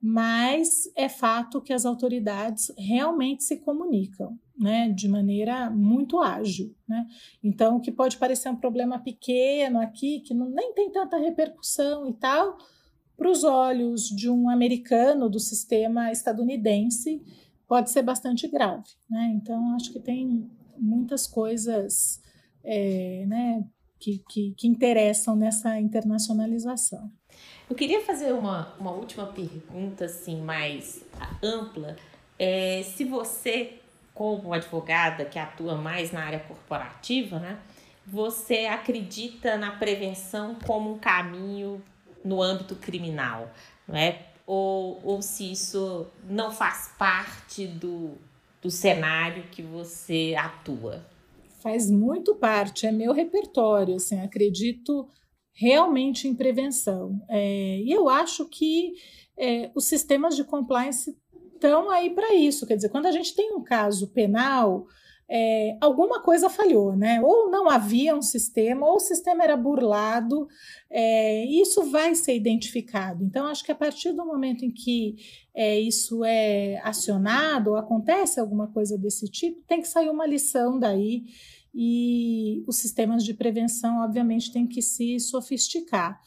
mas 0.00 0.90
é 0.94 1.08
fato 1.08 1.62
que 1.62 1.72
as 1.72 1.86
autoridades 1.86 2.70
realmente 2.76 3.44
se 3.44 3.56
comunicam 3.56 4.38
né, 4.58 4.88
de 4.88 5.08
maneira 5.08 5.70
muito 5.70 6.20
ágil. 6.20 6.74
Né? 6.88 7.06
Então, 7.42 7.76
o 7.76 7.80
que 7.80 7.92
pode 7.92 8.16
parecer 8.16 8.48
um 8.48 8.56
problema 8.56 8.98
pequeno 8.98 9.80
aqui, 9.80 10.20
que 10.20 10.34
não, 10.34 10.48
nem 10.48 10.72
tem 10.72 10.90
tanta 10.90 11.18
repercussão 11.18 12.08
e 12.08 12.14
tal, 12.14 12.56
para 13.16 13.30
os 13.30 13.44
olhos 13.44 14.04
de 14.08 14.28
um 14.28 14.48
americano 14.48 15.28
do 15.28 15.40
sistema 15.40 16.12
estadunidense, 16.12 17.22
pode 17.66 17.90
ser 17.90 18.02
bastante 18.02 18.48
grave. 18.48 18.88
Né? 19.08 19.32
Então, 19.36 19.74
acho 19.74 19.92
que 19.92 20.00
tem 20.00 20.50
muitas 20.78 21.26
coisas 21.26 22.20
é, 22.64 23.24
né, 23.26 23.64
que, 23.98 24.22
que, 24.28 24.54
que 24.56 24.66
interessam 24.66 25.36
nessa 25.36 25.78
internacionalização. 25.78 27.10
Eu 27.68 27.76
queria 27.76 28.00
fazer 28.02 28.32
uma, 28.32 28.74
uma 28.78 28.92
última 28.92 29.26
pergunta 29.26 30.04
assim 30.04 30.40
mais 30.40 31.04
ampla. 31.42 31.96
É, 32.38 32.82
se 32.82 33.04
você 33.04 33.80
como 34.16 34.54
advogada 34.54 35.26
que 35.26 35.38
atua 35.38 35.74
mais 35.74 36.10
na 36.10 36.24
área 36.24 36.40
corporativa, 36.40 37.38
né? 37.38 37.58
Você 38.06 38.64
acredita 38.64 39.58
na 39.58 39.72
prevenção 39.72 40.56
como 40.66 40.94
um 40.94 40.98
caminho 40.98 41.82
no 42.24 42.40
âmbito 42.40 42.74
criminal, 42.76 43.50
não 43.86 43.94
é? 43.94 44.22
Ou, 44.46 45.00
ou 45.02 45.20
se 45.20 45.50
isso 45.50 46.06
não 46.28 46.52
faz 46.52 46.92
parte 46.96 47.66
do, 47.66 48.12
do 48.62 48.70
cenário 48.70 49.44
que 49.50 49.60
você 49.60 50.34
atua? 50.38 51.04
Faz 51.60 51.90
muito 51.90 52.34
parte, 52.36 52.86
é 52.86 52.92
meu 52.92 53.12
repertório, 53.12 53.96
assim, 53.96 54.20
acredito 54.20 55.08
realmente 55.52 56.28
em 56.28 56.34
prevenção. 56.34 57.20
É, 57.28 57.78
e 57.80 57.90
eu 57.90 58.08
acho 58.08 58.48
que 58.48 58.92
é, 59.36 59.70
os 59.74 59.86
sistemas 59.86 60.36
de 60.36 60.44
compliance 60.44 61.16
estão 61.54 61.90
aí 61.90 62.10
para 62.10 62.34
isso. 62.34 62.66
Quer 62.66 62.76
dizer, 62.76 62.90
quando 62.90 63.06
a 63.06 63.12
gente 63.12 63.34
tem 63.34 63.52
um 63.54 63.64
caso 63.64 64.08
penal, 64.08 64.86
é, 65.28 65.76
alguma 65.80 66.22
coisa 66.22 66.48
falhou, 66.48 66.94
né? 66.94 67.20
Ou 67.20 67.50
não 67.50 67.68
havia 67.68 68.14
um 68.14 68.22
sistema, 68.22 68.86
ou 68.86 68.96
o 68.96 69.00
sistema 69.00 69.42
era 69.42 69.56
burlado, 69.56 70.46
é, 70.88 71.44
isso 71.46 71.90
vai 71.90 72.14
ser 72.14 72.36
identificado. 72.36 73.24
Então, 73.24 73.46
acho 73.46 73.64
que 73.64 73.72
a 73.72 73.76
partir 73.76 74.12
do 74.12 74.24
momento 74.24 74.64
em 74.64 74.70
que 74.70 75.16
é, 75.54 75.78
isso 75.80 76.24
é 76.24 76.80
acionado, 76.84 77.70
ou 77.70 77.76
acontece 77.76 78.38
alguma 78.38 78.68
coisa 78.68 78.96
desse 78.96 79.28
tipo, 79.28 79.62
tem 79.66 79.80
que 79.80 79.88
sair 79.88 80.08
uma 80.08 80.26
lição 80.26 80.78
daí, 80.78 81.24
e 81.74 82.62
os 82.66 82.76
sistemas 82.76 83.24
de 83.24 83.34
prevenção, 83.34 84.02
obviamente, 84.02 84.52
têm 84.52 84.66
que 84.66 84.80
se 84.80 85.18
sofisticar. 85.20 86.20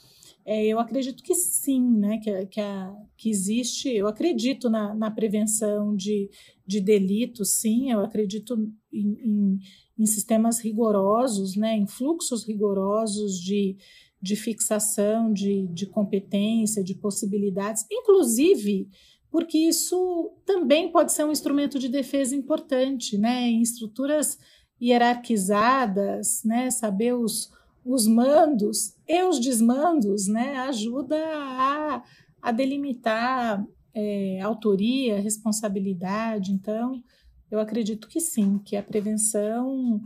É, 0.51 0.65
eu 0.65 0.79
acredito 0.79 1.21
que 1.21 1.35
sim, 1.35 1.79
né, 1.79 2.17
que, 2.17 2.45
que, 2.47 2.59
a, 2.59 2.91
que 3.15 3.29
existe, 3.29 3.87
eu 3.87 4.07
acredito 4.07 4.67
na, 4.67 4.95
na 4.95 5.11
prevenção 5.11 5.95
de, 5.95 6.27
de 6.65 6.81
delitos, 6.81 7.51
sim, 7.59 7.91
eu 7.91 7.99
acredito 7.99 8.55
em, 8.91 9.09
em, 9.23 9.59
em 9.95 10.05
sistemas 10.07 10.59
rigorosos, 10.59 11.55
né, 11.55 11.77
em 11.77 11.85
fluxos 11.85 12.47
rigorosos 12.47 13.39
de, 13.39 13.77
de 14.19 14.35
fixação 14.35 15.31
de, 15.31 15.67
de 15.67 15.85
competência, 15.85 16.83
de 16.83 16.95
possibilidades, 16.95 17.85
inclusive 17.91 18.89
porque 19.29 19.59
isso 19.59 20.33
também 20.47 20.91
pode 20.91 21.11
ser 21.11 21.25
um 21.25 21.31
instrumento 21.31 21.77
de 21.77 21.87
defesa 21.87 22.35
importante, 22.35 23.15
né? 23.15 23.47
Em 23.47 23.61
estruturas 23.61 24.39
hierarquizadas, 24.81 26.41
né? 26.43 26.71
Saber 26.71 27.13
os, 27.13 27.51
os 27.89 28.05
mandos 28.05 28.93
e 29.07 29.23
os 29.23 29.39
desmandos, 29.39 30.27
né? 30.27 30.57
Ajuda 30.59 31.17
a, 31.17 32.03
a 32.39 32.51
delimitar 32.51 33.65
é, 33.93 34.39
autoria, 34.41 35.19
responsabilidade. 35.19 36.51
Então, 36.51 37.03
eu 37.49 37.59
acredito 37.59 38.07
que 38.07 38.19
sim, 38.19 38.59
que 38.63 38.75
a 38.75 38.83
prevenção 38.83 39.99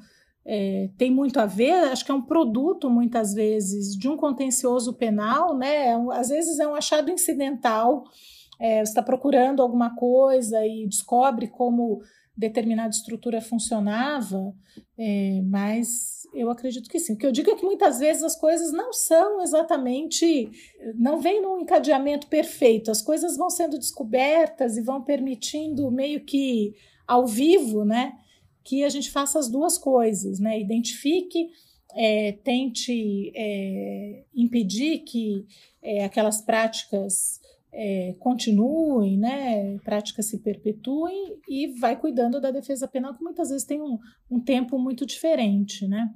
é, 0.46 0.90
tem 0.98 1.12
muito 1.12 1.40
a 1.40 1.46
ver, 1.46 1.74
acho 1.92 2.06
que 2.06 2.12
é 2.12 2.16
um 2.16 2.22
produto, 2.22 2.90
muitas 2.90 3.34
vezes, 3.34 3.98
de 3.98 4.08
um 4.08 4.16
contencioso 4.16 4.94
penal, 4.94 5.58
né? 5.58 5.88
É 5.88 5.96
às 6.14 6.30
vezes 6.30 6.60
é 6.60 6.68
um 6.68 6.76
achado 6.76 7.12
incidental, 7.12 8.06
é, 8.60 8.78
você 8.78 8.92
está 8.92 9.04
procurando 9.04 9.62
alguma 9.62 9.94
coisa 9.94 10.66
e 10.66 10.88
descobre 10.88 11.48
como 11.48 12.02
determinada 12.36 12.90
estrutura 12.90 13.42
funcionava, 13.42 14.54
é, 14.98 15.42
mas 15.46 16.24
eu 16.34 16.50
acredito 16.50 16.90
que 16.90 17.00
sim. 17.00 17.14
O 17.14 17.18
que 17.18 17.26
eu 17.26 17.32
digo 17.32 17.52
é 17.52 17.56
que 17.56 17.66
muitas 17.66 18.00
vezes 18.00 18.24
as 18.24 18.36
coisas 18.36 18.72
não 18.72 18.92
são 18.92 19.42
exatamente, 19.42 20.50
não 20.96 21.20
vem 21.22 21.42
num 21.42 21.60
encadeamento 21.60 22.28
perfeito, 22.28 22.90
as 22.90 23.02
coisas 23.02 23.38
vão 23.38 23.50
sendo 23.50 23.78
descobertas 23.78 24.78
e 24.78 24.82
vão 24.82 25.04
permitindo 25.04 25.92
meio 25.92 26.26
que 26.26 26.74
ao 27.08 27.28
vivo, 27.28 27.86
né? 27.86 28.14
que 28.64 28.84
a 28.84 28.90
gente 28.90 29.12
faça 29.12 29.38
as 29.38 29.50
duas 29.50 29.78
coisas, 29.78 30.40
né? 30.40 30.60
Identifique, 30.60 31.50
é, 31.96 32.32
tente 32.44 33.32
é, 33.36 34.24
impedir 34.34 35.00
que 35.00 35.46
é, 35.82 36.06
aquelas 36.06 36.42
práticas 36.42 37.40
é, 37.74 38.16
continuem, 38.20 39.18
né? 39.18 39.78
Práticas 39.80 40.28
se 40.28 40.40
perpetuem 40.40 41.40
e 41.50 41.68
vai 41.80 42.00
cuidando 42.00 42.40
da 42.40 42.52
defesa 42.52 42.88
penal, 42.88 43.16
que 43.16 43.24
muitas 43.24 43.50
vezes 43.50 43.66
tem 43.66 43.82
um, 43.82 43.98
um 44.30 44.40
tempo 44.40 44.78
muito 44.78 45.06
diferente, 45.06 45.88
né? 45.88 46.10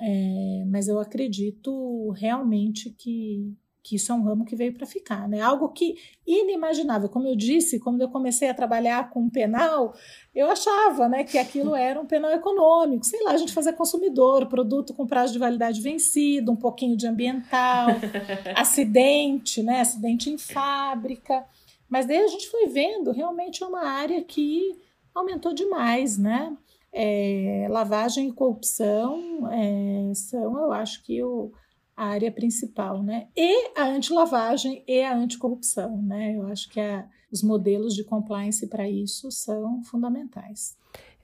É, 0.00 0.64
mas 0.66 0.88
eu 0.88 0.98
acredito 0.98 2.10
realmente 2.12 2.90
que, 2.90 3.54
que 3.86 3.94
isso 3.94 4.10
é 4.10 4.14
um 4.16 4.22
ramo 4.22 4.44
que 4.44 4.56
veio 4.56 4.74
para 4.74 4.84
ficar, 4.84 5.28
né? 5.28 5.40
Algo 5.40 5.68
que 5.68 5.94
inimaginável, 6.26 7.08
como 7.08 7.28
eu 7.28 7.36
disse, 7.36 7.78
quando 7.78 8.00
eu 8.00 8.08
comecei 8.08 8.48
a 8.48 8.54
trabalhar 8.54 9.10
com 9.10 9.30
penal, 9.30 9.94
eu 10.34 10.50
achava, 10.50 11.08
né, 11.08 11.22
que 11.22 11.38
aquilo 11.38 11.72
era 11.76 12.00
um 12.00 12.04
penal 12.04 12.32
econômico, 12.32 13.06
sei 13.06 13.22
lá, 13.22 13.30
a 13.30 13.36
gente 13.36 13.52
fazer 13.52 13.74
consumidor, 13.74 14.46
produto 14.46 14.92
com 14.92 15.06
prazo 15.06 15.32
de 15.32 15.38
validade 15.38 15.80
vencido, 15.80 16.50
um 16.50 16.56
pouquinho 16.56 16.96
de 16.96 17.06
ambiental, 17.06 17.90
acidente, 18.56 19.62
né, 19.62 19.82
acidente 19.82 20.30
em 20.30 20.36
fábrica. 20.36 21.46
Mas 21.88 22.06
daí 22.06 22.18
a 22.18 22.26
gente 22.26 22.48
foi 22.48 22.66
vendo, 22.66 23.12
realmente 23.12 23.62
é 23.62 23.66
uma 23.66 23.86
área 23.86 24.20
que 24.24 24.76
aumentou 25.14 25.54
demais, 25.54 26.18
né? 26.18 26.56
É, 26.92 27.68
lavagem 27.70 28.28
e 28.28 28.32
corrupção 28.32 29.48
é, 29.52 30.12
são, 30.14 30.58
eu 30.58 30.72
acho 30.72 31.04
que 31.04 31.22
o 31.22 31.52
a 31.96 32.06
área 32.06 32.30
principal, 32.30 33.02
né? 33.02 33.28
E 33.34 33.70
a 33.74 33.86
antilavagem 33.86 34.84
e 34.86 35.02
a 35.02 35.16
anticorrupção, 35.16 36.02
né? 36.02 36.36
Eu 36.36 36.46
acho 36.46 36.68
que 36.68 36.78
a, 36.78 37.08
os 37.32 37.42
modelos 37.42 37.94
de 37.94 38.04
compliance 38.04 38.66
para 38.66 38.88
isso 38.88 39.30
são 39.30 39.82
fundamentais. 39.82 40.76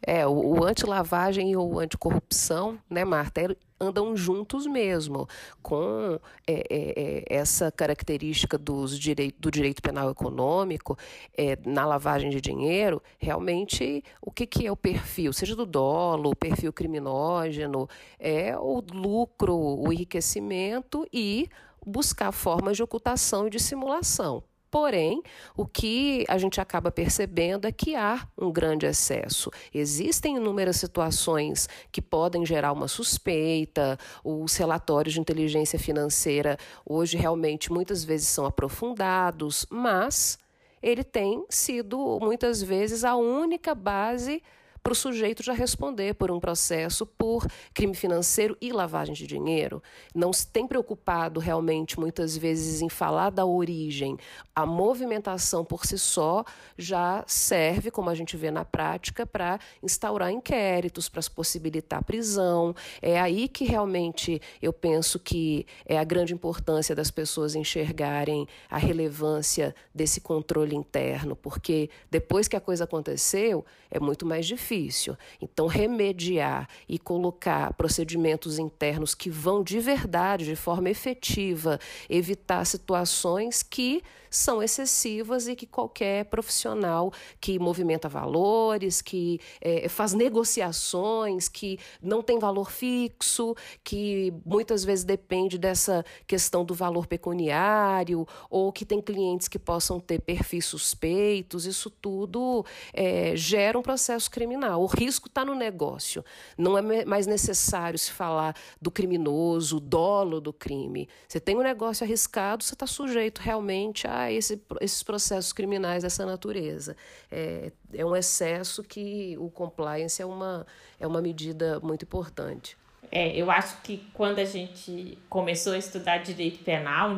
É, 0.05 0.27
o, 0.27 0.33
o 0.33 0.65
anti-lavagem 0.65 1.53
e 1.53 1.57
o 1.57 1.79
anticorrupção, 1.79 2.79
né, 2.91 3.05
Marta, 3.05 3.57
andam 3.83 4.17
juntos 4.17 4.67
mesmo, 4.67 5.29
com 5.61 6.19
é, 6.47 6.53
é, 6.53 6.65
é, 6.71 7.25
essa 7.29 7.71
característica 7.71 8.57
dos 8.57 8.99
direi 8.99 9.33
do 9.37 9.51
direito 9.51 9.83
penal 9.83 10.11
econômico 10.11 10.97
é, 11.37 11.59
na 11.65 11.85
lavagem 11.85 12.31
de 12.31 12.41
dinheiro, 12.41 13.03
realmente 13.19 14.05
o 14.21 14.31
que, 14.31 14.47
que 14.47 14.67
é 14.67 14.73
o 14.73 14.77
perfil, 14.77 15.33
seja 15.33 15.57
do 15.57 15.67
dolo, 15.67 16.31
o 16.31 16.37
perfil 16.37 16.73
criminógeno, 16.73 17.89
é 18.19 18.57
o 18.57 18.81
lucro, 18.93 19.57
o 19.57 19.93
enriquecimento 19.93 21.07
e 21.13 21.49
buscar 21.85 22.31
formas 22.31 22.77
de 22.77 22.83
ocultação 22.83 23.47
e 23.47 23.51
dissimulação. 23.51 24.45
Porém, 24.73 25.23
o 25.55 25.67
que 25.67 26.25
a 26.27 26.39
gente 26.39 26.59
acaba 26.59 26.91
percebendo 26.91 27.67
é 27.67 27.73
que 27.73 27.95
há 27.95 28.27
um 28.39 28.51
grande 28.51 28.87
excesso. 28.87 29.51
Existem 29.73 30.37
inúmeras 30.37 30.77
situações 30.77 31.69
que 31.93 32.01
podem 32.01 32.47
gerar 32.47 32.73
uma 32.73 32.89
suspeita, 32.89 33.99
os 34.25 34.57
relatórios 34.57 35.13
de 35.13 35.21
inteligência 35.21 35.79
financeira 35.79 36.57
hoje 36.87 37.19
realmente 37.19 37.71
muitas 37.71 38.03
vezes 38.03 38.29
são 38.29 38.47
aprofundados, 38.47 39.67
mas 39.69 40.39
ele 40.83 41.05
tem 41.05 41.45
sido 41.51 42.19
muitas 42.23 42.63
vezes 42.63 43.05
a 43.05 43.15
única 43.15 43.75
base 43.75 44.43
para 44.83 44.93
o 44.93 44.97
sujeito 44.97 45.43
já 45.43 45.53
responder 45.53 46.15
por 46.15 46.31
um 46.31 46.41
processo 46.41 47.07
por 47.07 47.47
crime 47.73 47.95
financeiro 47.95 48.57
e 48.61 48.73
lavagem 48.73 49.15
de 49.15 49.27
dinheiro. 49.27 49.81
Não 50.13 50.33
se 50.33 50.47
tem 50.47 50.67
preocupado 50.67 51.39
realmente, 51.39 52.01
muitas 52.01 52.37
vezes, 52.37 52.83
em 52.83 52.89
falar 52.89 53.31
da 53.31 53.47
origem. 53.47 54.19
A 54.55 54.67
movimentação 54.67 55.65
por 55.65 55.87
si 55.87 55.97
só 55.97 56.45
já 56.77 57.23
serve, 57.29 57.91
como 57.91 58.11
a 58.11 58.15
gente 58.15 58.37
vê 58.37 58.51
na 58.51 58.65
prática, 58.65 59.25
para 59.25 59.61
instaurar 59.83 60.33
inquéritos, 60.33 61.09
para 61.09 61.23
possibilitar 61.33 62.03
prisão. 62.03 62.75
É 63.01 63.21
aí 63.21 63.47
que 63.47 63.65
realmente 63.65 64.43
eu 64.61 64.73
penso 64.73 65.19
que 65.21 65.65
é 65.87 65.97
a 65.97 66.05
grande 66.05 66.35
importância 66.35 66.95
das 66.95 67.11
pessoas 67.11 67.55
enxergarem 67.55 68.49
a 68.69 68.79
relevância 68.79 69.75
desse 69.95 70.21
controle 70.21 70.75
interno, 70.75 71.37
porque 71.37 71.89
depois 72.11 72.49
que 72.49 72.57
a 72.57 72.61
coisa 72.61 72.85
aconteceu, 72.85 73.65
é 73.89 74.01
muito 74.01 74.27
mais 74.27 74.45
difícil 74.45 74.72
difícil. 74.73 75.17
Então, 75.41 75.67
remediar 75.67 76.69
e 76.89 76.99
colocar 76.99 77.73
procedimentos 77.75 78.59
internos 78.59 79.15
que 79.15 79.29
vão 79.29 79.63
de 79.63 79.79
verdade, 79.79 80.47
de 80.47 80.57
forma 80.57 80.89
efetiva, 80.89 81.79
evitar 82.09 82.65
situações 82.65 83.63
que 83.63 84.03
são 84.33 84.63
excessivas 84.63 85.47
e 85.47 85.55
que 85.55 85.67
qualquer 85.67 86.25
profissional 86.25 87.13
que 87.39 87.59
movimenta 87.59 88.09
valores, 88.09 89.03
que 89.03 89.39
é, 89.61 89.89
faz 89.89 90.15
negociações, 90.15 91.49
que 91.49 91.79
não 92.03 92.23
tem 92.23 92.39
valor 92.39 92.71
fixo, 92.71 93.55
que 93.85 94.33
muitas 94.45 94.85
vezes 94.85 95.05
depende 95.05 95.59
dessa 95.59 96.03
questão 96.27 96.65
do 96.65 96.75
valor 96.75 97.07
pecuniário, 97.07 98.27
ou 98.49 98.73
que 98.73 98.87
tem 98.87 99.03
clientes 99.03 99.49
que 99.49 99.59
possam 99.59 100.01
ter 100.01 100.21
perfis 100.23 100.65
suspeitos, 100.65 101.67
isso 101.67 101.91
tudo 101.91 102.65
é, 102.95 103.37
gera 103.37 103.79
um 103.79 103.83
processo 103.83 104.31
criminal. 104.31 104.83
O 104.83 104.87
risco 104.87 105.29
está 105.29 105.45
no 105.45 105.55
negócio. 105.55 106.25
Não 106.57 106.79
é 106.79 107.05
mais 107.05 107.27
necessário 107.27 107.99
se 107.99 108.11
falar 108.11 108.57
do 108.81 108.91
criminoso, 108.91 109.77
o 109.77 109.81
dolo 109.81 110.41
do 110.41 110.53
crime. 110.53 111.09
Você 111.29 111.39
tem 111.39 111.57
um 111.57 111.63
negócio 111.63 112.05
arriscado, 112.05 112.65
você 112.65 112.75
está 112.75 112.87
sujeito 112.87 113.41
realmente 113.41 114.07
a 114.07 114.22
esse, 114.31 114.63
esses 114.81 115.03
processos 115.03 115.53
criminais 115.53 116.03
dessa 116.03 116.27
natureza. 116.27 116.97
É, 117.31 117.73
é 117.93 118.05
um 118.05 118.15
excesso 118.15 118.83
que 118.83 119.37
o 119.39 119.51
compliance 119.51 120.21
é 120.21 120.27
uma, 120.27 120.67
é 121.01 121.07
uma 121.07 121.21
medida 121.21 121.81
muito 121.81 122.05
importante. 122.05 122.77
É, 123.15 123.37
eu 123.37 123.51
acho 123.51 123.83
que 123.83 124.03
quando 124.15 124.39
a 124.39 124.45
gente 124.47 125.19
começou 125.29 125.75
a 125.75 125.79
estudar 125.79 126.23
direito 126.23 126.65
penal 126.65 127.11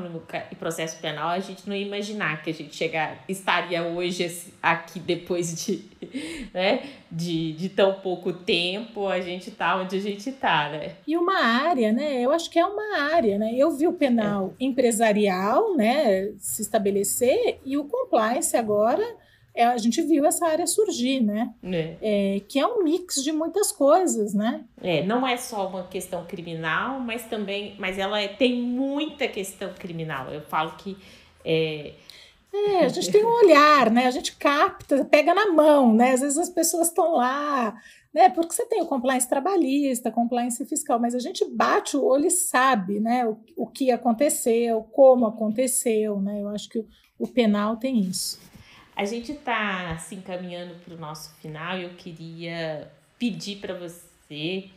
e 0.51 0.57
processo 0.57 1.01
penal, 1.01 1.29
a 1.29 1.39
gente 1.39 1.69
não 1.69 1.77
ia 1.77 1.87
imaginar 1.87 2.43
que 2.43 2.51
a 2.51 2.53
gente 2.53 2.75
chegar, 2.75 3.25
estaria 3.29 3.81
hoje 3.85 4.51
aqui 4.61 4.99
depois 4.99 5.55
de, 5.65 5.85
né, 6.53 6.83
de, 7.09 7.53
de 7.53 7.69
tão 7.69 7.95
pouco 8.01 8.33
tempo, 8.33 9.07
a 9.07 9.21
gente 9.21 9.53
tá 9.53 9.77
onde 9.77 9.97
a 9.97 10.01
gente 10.01 10.33
tá, 10.33 10.69
né? 10.71 10.97
E 11.07 11.17
uma 11.17 11.39
área, 11.39 11.93
né? 11.93 12.21
Eu 12.21 12.33
acho 12.33 12.51
que 12.51 12.59
é 12.59 12.67
uma 12.67 12.99
área, 13.13 13.39
né? 13.39 13.55
Eu 13.55 13.71
vi 13.71 13.87
o 13.87 13.93
penal 13.93 14.53
é. 14.59 14.65
empresarial, 14.65 15.77
né, 15.77 16.33
se 16.39 16.61
estabelecer 16.61 17.61
e 17.65 17.79
o 17.79 17.85
compliance 17.85 18.57
agora 18.57 19.05
é, 19.55 19.65
a 19.65 19.79
gente 19.79 20.03
viu 20.03 20.27
essa 20.27 20.47
área 20.47 20.67
surgir, 20.67 21.21
né? 21.21 21.55
É. 21.63 21.97
É, 22.03 22.41
que 22.41 22.59
é 22.59 22.67
um 22.67 22.83
mix 22.83 23.23
de 23.23 23.31
muitas 23.31 23.71
coisas, 23.71 24.35
né? 24.35 24.65
É, 24.83 25.05
não 25.05 25.27
é 25.27 25.37
só 25.37 25.69
uma 25.69 25.85
questão 25.85 26.25
criminal, 26.25 26.99
mas 26.99 27.25
também, 27.27 27.77
mas 27.79 27.97
ela 27.97 28.21
é, 28.21 28.27
tem 28.27 28.61
muita 28.61 29.29
questão 29.29 29.73
criminal. 29.73 30.29
Eu 30.33 30.41
falo 30.43 30.73
que 30.77 30.97
é, 31.45 31.93
é, 32.53 32.85
a 32.85 32.89
gente 32.89 33.13
tem 33.13 33.25
um 33.25 33.45
olhar, 33.45 33.91
né? 33.91 34.07
A 34.07 34.11
gente 34.11 34.35
capta, 34.37 35.05
pega 35.05 35.33
na 35.33 35.53
mão, 35.53 35.95
né? 35.95 36.13
Às 36.13 36.21
vezes 36.21 36.39
as 36.39 36.49
pessoas 36.49 36.89
estão 36.89 37.15
lá, 37.15 37.81
né? 38.13 38.31
Porque 38.31 38.55
você 38.55 38.67
tem 38.67 38.83
o 38.83 38.87
compliance 38.87 39.29
trabalhista, 39.29 40.11
compliance 40.11 40.65
fiscal, 40.65 40.99
mas 40.99 41.15
a 41.15 41.21
gente 41.21 41.45
bate 41.45 41.97
o 41.97 42.05
olho 42.05 42.27
e 42.27 42.31
sabe, 42.31 42.99
né? 42.99 43.25
O, 43.25 43.37
o 43.57 43.67
que 43.69 43.93
aconteceu, 43.93 44.83
como 44.93 45.27
aconteceu, 45.27 46.21
né? 46.21 46.43
Eu 46.43 46.49
acho 46.49 46.69
que 46.69 46.79
o, 46.79 46.87
o 47.19 47.29
penal 47.29 47.77
tem 47.77 48.01
isso. 48.01 48.39
A 48.97 49.05
gente 49.05 49.33
está 49.33 49.97
se 49.99 50.15
encaminhando 50.15 50.75
para 50.85 50.95
o 50.95 50.99
nosso 50.99 51.35
final 51.37 51.79
e 51.79 51.83
eu 51.83 51.91
queria 51.91 52.91
pedir 53.19 53.57
para 53.57 53.75
você, 53.75 54.71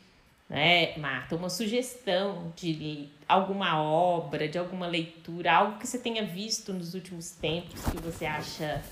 né, 0.50 0.98
Marta, 0.98 1.36
uma 1.36 1.50
sugestão 1.50 2.52
de 2.56 3.10
alguma 3.28 3.82
obra, 3.82 4.48
de 4.48 4.58
alguma 4.58 4.88
leitura, 4.88 5.54
algo 5.54 5.78
que 5.78 5.86
você 5.86 6.00
tenha 6.00 6.26
visto 6.26 6.74
nos 6.74 6.94
últimos 6.94 7.32
tempos 7.32 7.82
que 7.86 7.98
você 7.98 8.26
acha 8.26 8.84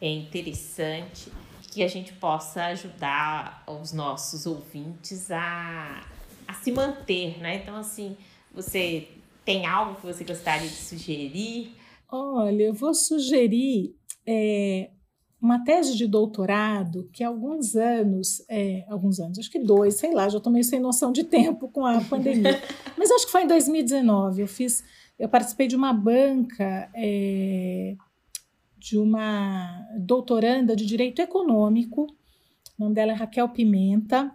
é 0.00 0.08
interessante 0.08 1.30
que 1.74 1.82
a 1.82 1.88
gente 1.88 2.12
possa 2.12 2.66
ajudar 2.66 3.64
os 3.66 3.92
nossos 3.92 4.46
ouvintes 4.46 5.28
a, 5.30 6.06
a 6.46 6.54
se 6.54 6.70
manter, 6.70 7.38
né? 7.40 7.56
Então, 7.56 7.76
assim, 7.76 8.16
você 8.54 9.08
tem 9.44 9.66
algo 9.66 9.96
que 9.96 10.06
você 10.06 10.22
gostaria 10.22 10.68
de 10.68 10.74
sugerir? 10.76 11.74
Olha, 12.08 12.62
eu 12.62 12.72
vou 12.72 12.94
sugerir 12.94 13.96
é, 14.26 14.90
uma 15.40 15.62
tese 15.62 15.94
de 15.94 16.06
doutorado 16.06 17.08
que 17.12 17.22
há 17.22 17.28
alguns 17.28 17.76
anos, 17.76 18.42
é, 18.48 18.84
alguns 18.88 19.20
anos, 19.20 19.38
acho 19.38 19.50
que 19.50 19.58
dois, 19.58 19.96
sei 19.96 20.14
lá, 20.14 20.26
já 20.28 20.38
estou 20.38 20.52
meio 20.52 20.64
sem 20.64 20.80
noção 20.80 21.12
de 21.12 21.22
tempo 21.24 21.68
com 21.68 21.84
a 21.84 22.00
pandemia, 22.08 22.58
mas 22.96 23.10
acho 23.10 23.26
que 23.26 23.32
foi 23.32 23.44
em 23.44 23.46
2019. 23.46 24.40
Eu 24.40 24.48
fiz, 24.48 24.82
eu 25.18 25.28
participei 25.28 25.66
de 25.66 25.76
uma 25.76 25.92
banca 25.92 26.90
é, 26.94 27.94
de 28.78 28.96
uma 28.96 29.86
doutoranda 29.98 30.74
de 30.74 30.86
direito 30.86 31.20
econômico, 31.20 32.06
o 32.78 32.82
nome 32.82 32.94
dela 32.94 33.12
é 33.12 33.14
Raquel 33.14 33.48
Pimenta, 33.50 34.32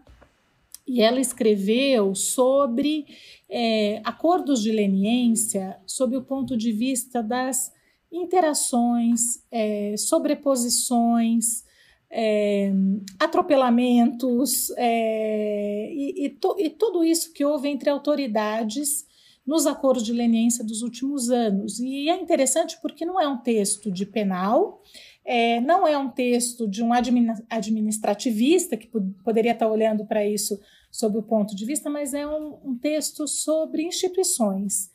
e 0.88 1.02
ela 1.02 1.20
escreveu 1.20 2.16
sobre 2.16 3.06
é, 3.50 4.02
acordos 4.04 4.62
de 4.62 4.72
leniência 4.72 5.80
sob 5.86 6.18
o 6.18 6.24
ponto 6.24 6.58
de 6.58 6.72
vista 6.72 7.22
das 7.22 7.72
interações, 8.12 9.44
é, 9.52 9.96
sobreposições, 9.98 11.64
é, 12.12 12.72
atropelamentos 13.20 14.72
é, 14.78 15.92
e, 15.94 16.26
e, 16.26 16.30
to, 16.30 16.56
e, 16.58 16.70
tudo 16.70 17.04
isso 17.04 17.32
que 17.34 17.46
houve 17.46 17.70
entre 17.70 17.90
autoridades 17.90 19.08
nos 19.46 19.66
acordos 19.68 20.04
de 20.04 20.14
leniência 20.14 20.64
dos 20.64 20.82
últimos 20.82 21.30
anos. 21.30 21.80
E 21.80 22.10
é 22.10 22.20
interessante 22.20 22.80
porque 22.82 23.06
não 23.06 23.20
é 23.20 23.28
um 23.28 23.38
texto 23.38 23.92
de 23.92 24.06
penal, 24.06 24.82
é, 25.24 25.60
não 25.62 25.88
é 25.88 25.98
um 25.98 26.10
texto 26.10 26.68
de 26.68 26.84
um 26.84 26.92
administrativista 26.94 28.76
que 28.76 28.88
poderia 29.24 29.52
estar 29.52 29.68
olhando 29.68 30.06
para 30.06 30.26
isso 30.26 30.60
sob 30.92 31.18
o 31.18 31.24
ponto 31.24 31.56
de 31.56 31.66
vista, 31.66 31.90
mas 31.90 32.14
é 32.14 32.28
um, 32.28 32.58
um 32.64 32.78
texto 32.78 33.28
sobre 33.28 33.84
instituições. 33.84 34.92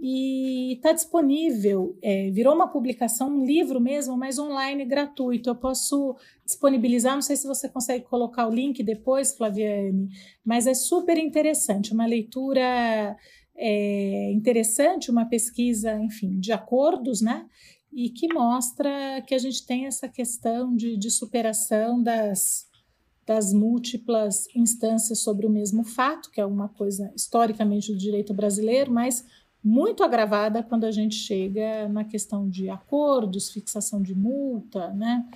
E 0.00 0.74
está 0.74 0.92
disponível, 0.92 1.98
é, 2.00 2.30
virou 2.30 2.54
uma 2.54 2.68
publicação, 2.68 3.30
um 3.30 3.44
livro 3.44 3.80
mesmo, 3.80 4.16
mas 4.16 4.38
online 4.38 4.84
gratuito. 4.84 5.50
Eu 5.50 5.56
posso 5.56 6.14
disponibilizar, 6.44 7.14
não 7.14 7.22
sei 7.22 7.34
se 7.34 7.48
você 7.48 7.68
consegue 7.68 8.04
colocar 8.04 8.46
o 8.46 8.54
link 8.54 8.80
depois, 8.84 9.36
Flaviane, 9.36 10.08
mas 10.44 10.68
é 10.68 10.74
super 10.74 11.18
interessante, 11.18 11.92
uma 11.92 12.06
leitura 12.06 13.16
é, 13.56 14.30
interessante, 14.32 15.10
uma 15.10 15.24
pesquisa, 15.24 15.98
enfim, 15.98 16.38
de 16.38 16.52
acordos, 16.52 17.20
né? 17.20 17.46
E 17.92 18.08
que 18.10 18.32
mostra 18.32 19.20
que 19.26 19.34
a 19.34 19.38
gente 19.38 19.66
tem 19.66 19.86
essa 19.86 20.08
questão 20.08 20.76
de, 20.76 20.96
de 20.96 21.10
superação 21.10 22.00
das, 22.00 22.68
das 23.26 23.52
múltiplas 23.52 24.46
instâncias 24.54 25.18
sobre 25.18 25.44
o 25.44 25.50
mesmo 25.50 25.82
fato, 25.82 26.30
que 26.30 26.40
é 26.40 26.46
uma 26.46 26.68
coisa 26.68 27.12
historicamente 27.16 27.92
do 27.92 27.98
direito 27.98 28.32
brasileiro, 28.32 28.92
mas 28.92 29.24
muito 29.62 30.02
agravada 30.02 30.62
quando 30.62 30.84
a 30.84 30.90
gente 30.90 31.14
chega 31.14 31.88
na 31.88 32.04
questão 32.04 32.48
de 32.48 32.68
acordos, 32.70 33.50
fixação 33.50 34.02
de 34.02 34.14
multa, 34.14 34.88
né? 34.92 35.28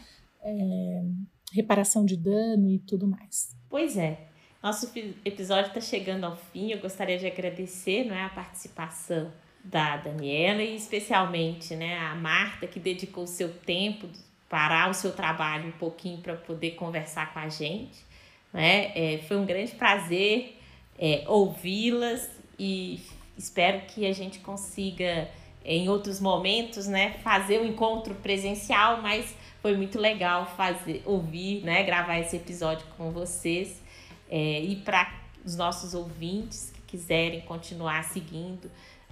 É, 0.42 1.04
reparação 1.52 2.04
de 2.04 2.16
dano 2.16 2.70
e 2.70 2.78
tudo 2.78 3.06
mais. 3.06 3.54
Pois 3.68 3.96
é. 3.96 4.28
Nosso 4.62 4.92
episódio 5.24 5.68
está 5.68 5.80
chegando 5.80 6.24
ao 6.24 6.37
fim. 6.37 6.70
Eu 6.70 6.78
gostaria 6.78 7.18
de 7.18 7.26
agradecer 7.26 8.04
não 8.04 8.14
é, 8.14 8.24
a 8.24 8.28
participação 8.28 9.32
da 9.64 9.96
Daniela 9.96 10.62
e 10.62 10.76
especialmente 10.76 11.74
né, 11.74 11.98
a 11.98 12.14
Marta, 12.14 12.66
que 12.66 12.80
dedicou 12.80 13.26
seu 13.26 13.52
tempo, 13.52 14.08
parar 14.48 14.90
o 14.90 14.94
seu 14.94 15.12
trabalho 15.12 15.68
um 15.68 15.72
pouquinho 15.72 16.18
para 16.18 16.35
poder 16.37 16.72
conversar 16.72 17.32
com 17.32 17.40
a 17.40 17.48
gente. 17.48 18.04
Né? 18.52 18.92
É, 18.94 19.18
foi 19.26 19.37
um 19.37 19.46
grande 19.46 19.72
prazer 19.72 20.58
é, 20.98 21.24
ouvi-las 21.26 22.30
e 22.58 23.00
espero 23.42 23.83
que 23.87 24.07
a 24.07 24.12
gente 24.12 24.38
consiga, 24.38 25.28
em 25.64 25.88
outros 25.88 26.20
momentos, 26.20 26.87
né, 26.87 27.14
fazer 27.22 27.59
o 27.59 27.62
um 27.62 27.66
encontro 27.66 28.14
presencial, 28.14 29.02
mas 29.02 29.35
foi 29.61 29.76
muito 29.76 29.98
legal 29.98 30.46
fazer, 30.57 31.02
ouvir, 31.05 31.62
né, 31.62 31.83
gravar 31.83 32.18
esse 32.18 32.37
episódio 32.37 32.87
com 32.96 33.11
vocês. 33.11 33.81
É, 34.31 34.61
e 34.61 34.76
para 34.76 35.12
os 35.44 35.57
nossos 35.57 35.94
ouvintes 35.94 36.72
que 36.72 36.83
quiserem 36.98 37.40
continuar 37.42 38.05
seguindo 38.05 38.70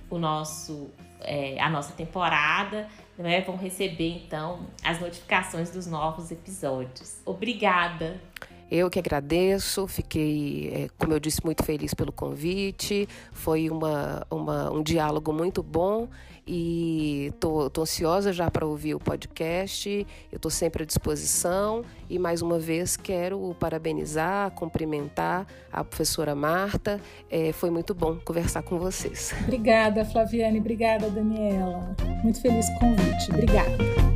o 0.09 0.19
nosso, 0.19 0.90
é, 1.21 1.61
a 1.61 1.69
nossa 1.69 1.93
temporada, 1.93 2.88
né, 3.16 3.40
vão 3.43 3.57
receber 3.57 4.23
então 4.25 4.66
as 4.83 5.01
notificações 5.01 5.71
dos 5.71 5.87
novos 5.87 6.31
episódios. 6.31 7.21
Obrigada! 7.25 8.21
Eu 8.70 8.88
que 8.88 8.98
agradeço, 8.98 9.87
fiquei, 9.88 10.70
é, 10.72 10.88
como 10.96 11.12
eu 11.12 11.20
disse, 11.20 11.44
muito 11.44 11.64
feliz 11.64 11.92
pelo 11.92 12.12
convite. 12.12 13.09
Foi 13.33 13.68
uma, 13.68 14.24
uma 14.30 14.70
um 14.70 14.83
diálogo 14.83 15.33
muito 15.33 15.62
bom 15.62 16.09
e 16.46 17.33
tô, 17.38 17.70
tô 17.70 17.83
ansiosa 17.83 18.33
já 18.33 18.50
para 18.50 18.66
ouvir 18.66 18.94
o 18.94 18.98
podcast. 18.98 20.06
Eu 20.33 20.37
estou 20.37 20.50
sempre 20.50 20.83
à 20.83 20.87
disposição 20.87 21.85
e 22.09 22.18
mais 22.18 22.42
uma 22.42 22.59
vez 22.59 22.96
quero 22.96 23.54
parabenizar, 23.59 24.50
cumprimentar 24.52 25.46
a 25.72 25.85
professora 25.85 26.35
Marta. 26.35 27.00
É, 27.30 27.52
foi 27.52 27.70
muito 27.70 27.94
bom 27.94 28.18
conversar 28.24 28.62
com 28.62 28.78
vocês. 28.78 29.33
Obrigada, 29.44 30.04
Flaviane. 30.04 30.59
Obrigada, 30.59 31.09
Daniela. 31.11 31.94
Muito 32.22 32.40
feliz 32.40 32.68
com 32.78 32.92
o 32.92 32.96
convite. 32.96 33.30
Obrigada. 33.30 34.10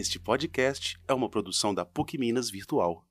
Este 0.00 0.16
podcast 0.16 0.96
é 1.08 1.12
uma 1.12 1.28
produção 1.28 1.74
da 1.74 1.84
PUC 1.84 2.16
Minas 2.18 2.48
Virtual. 2.48 3.07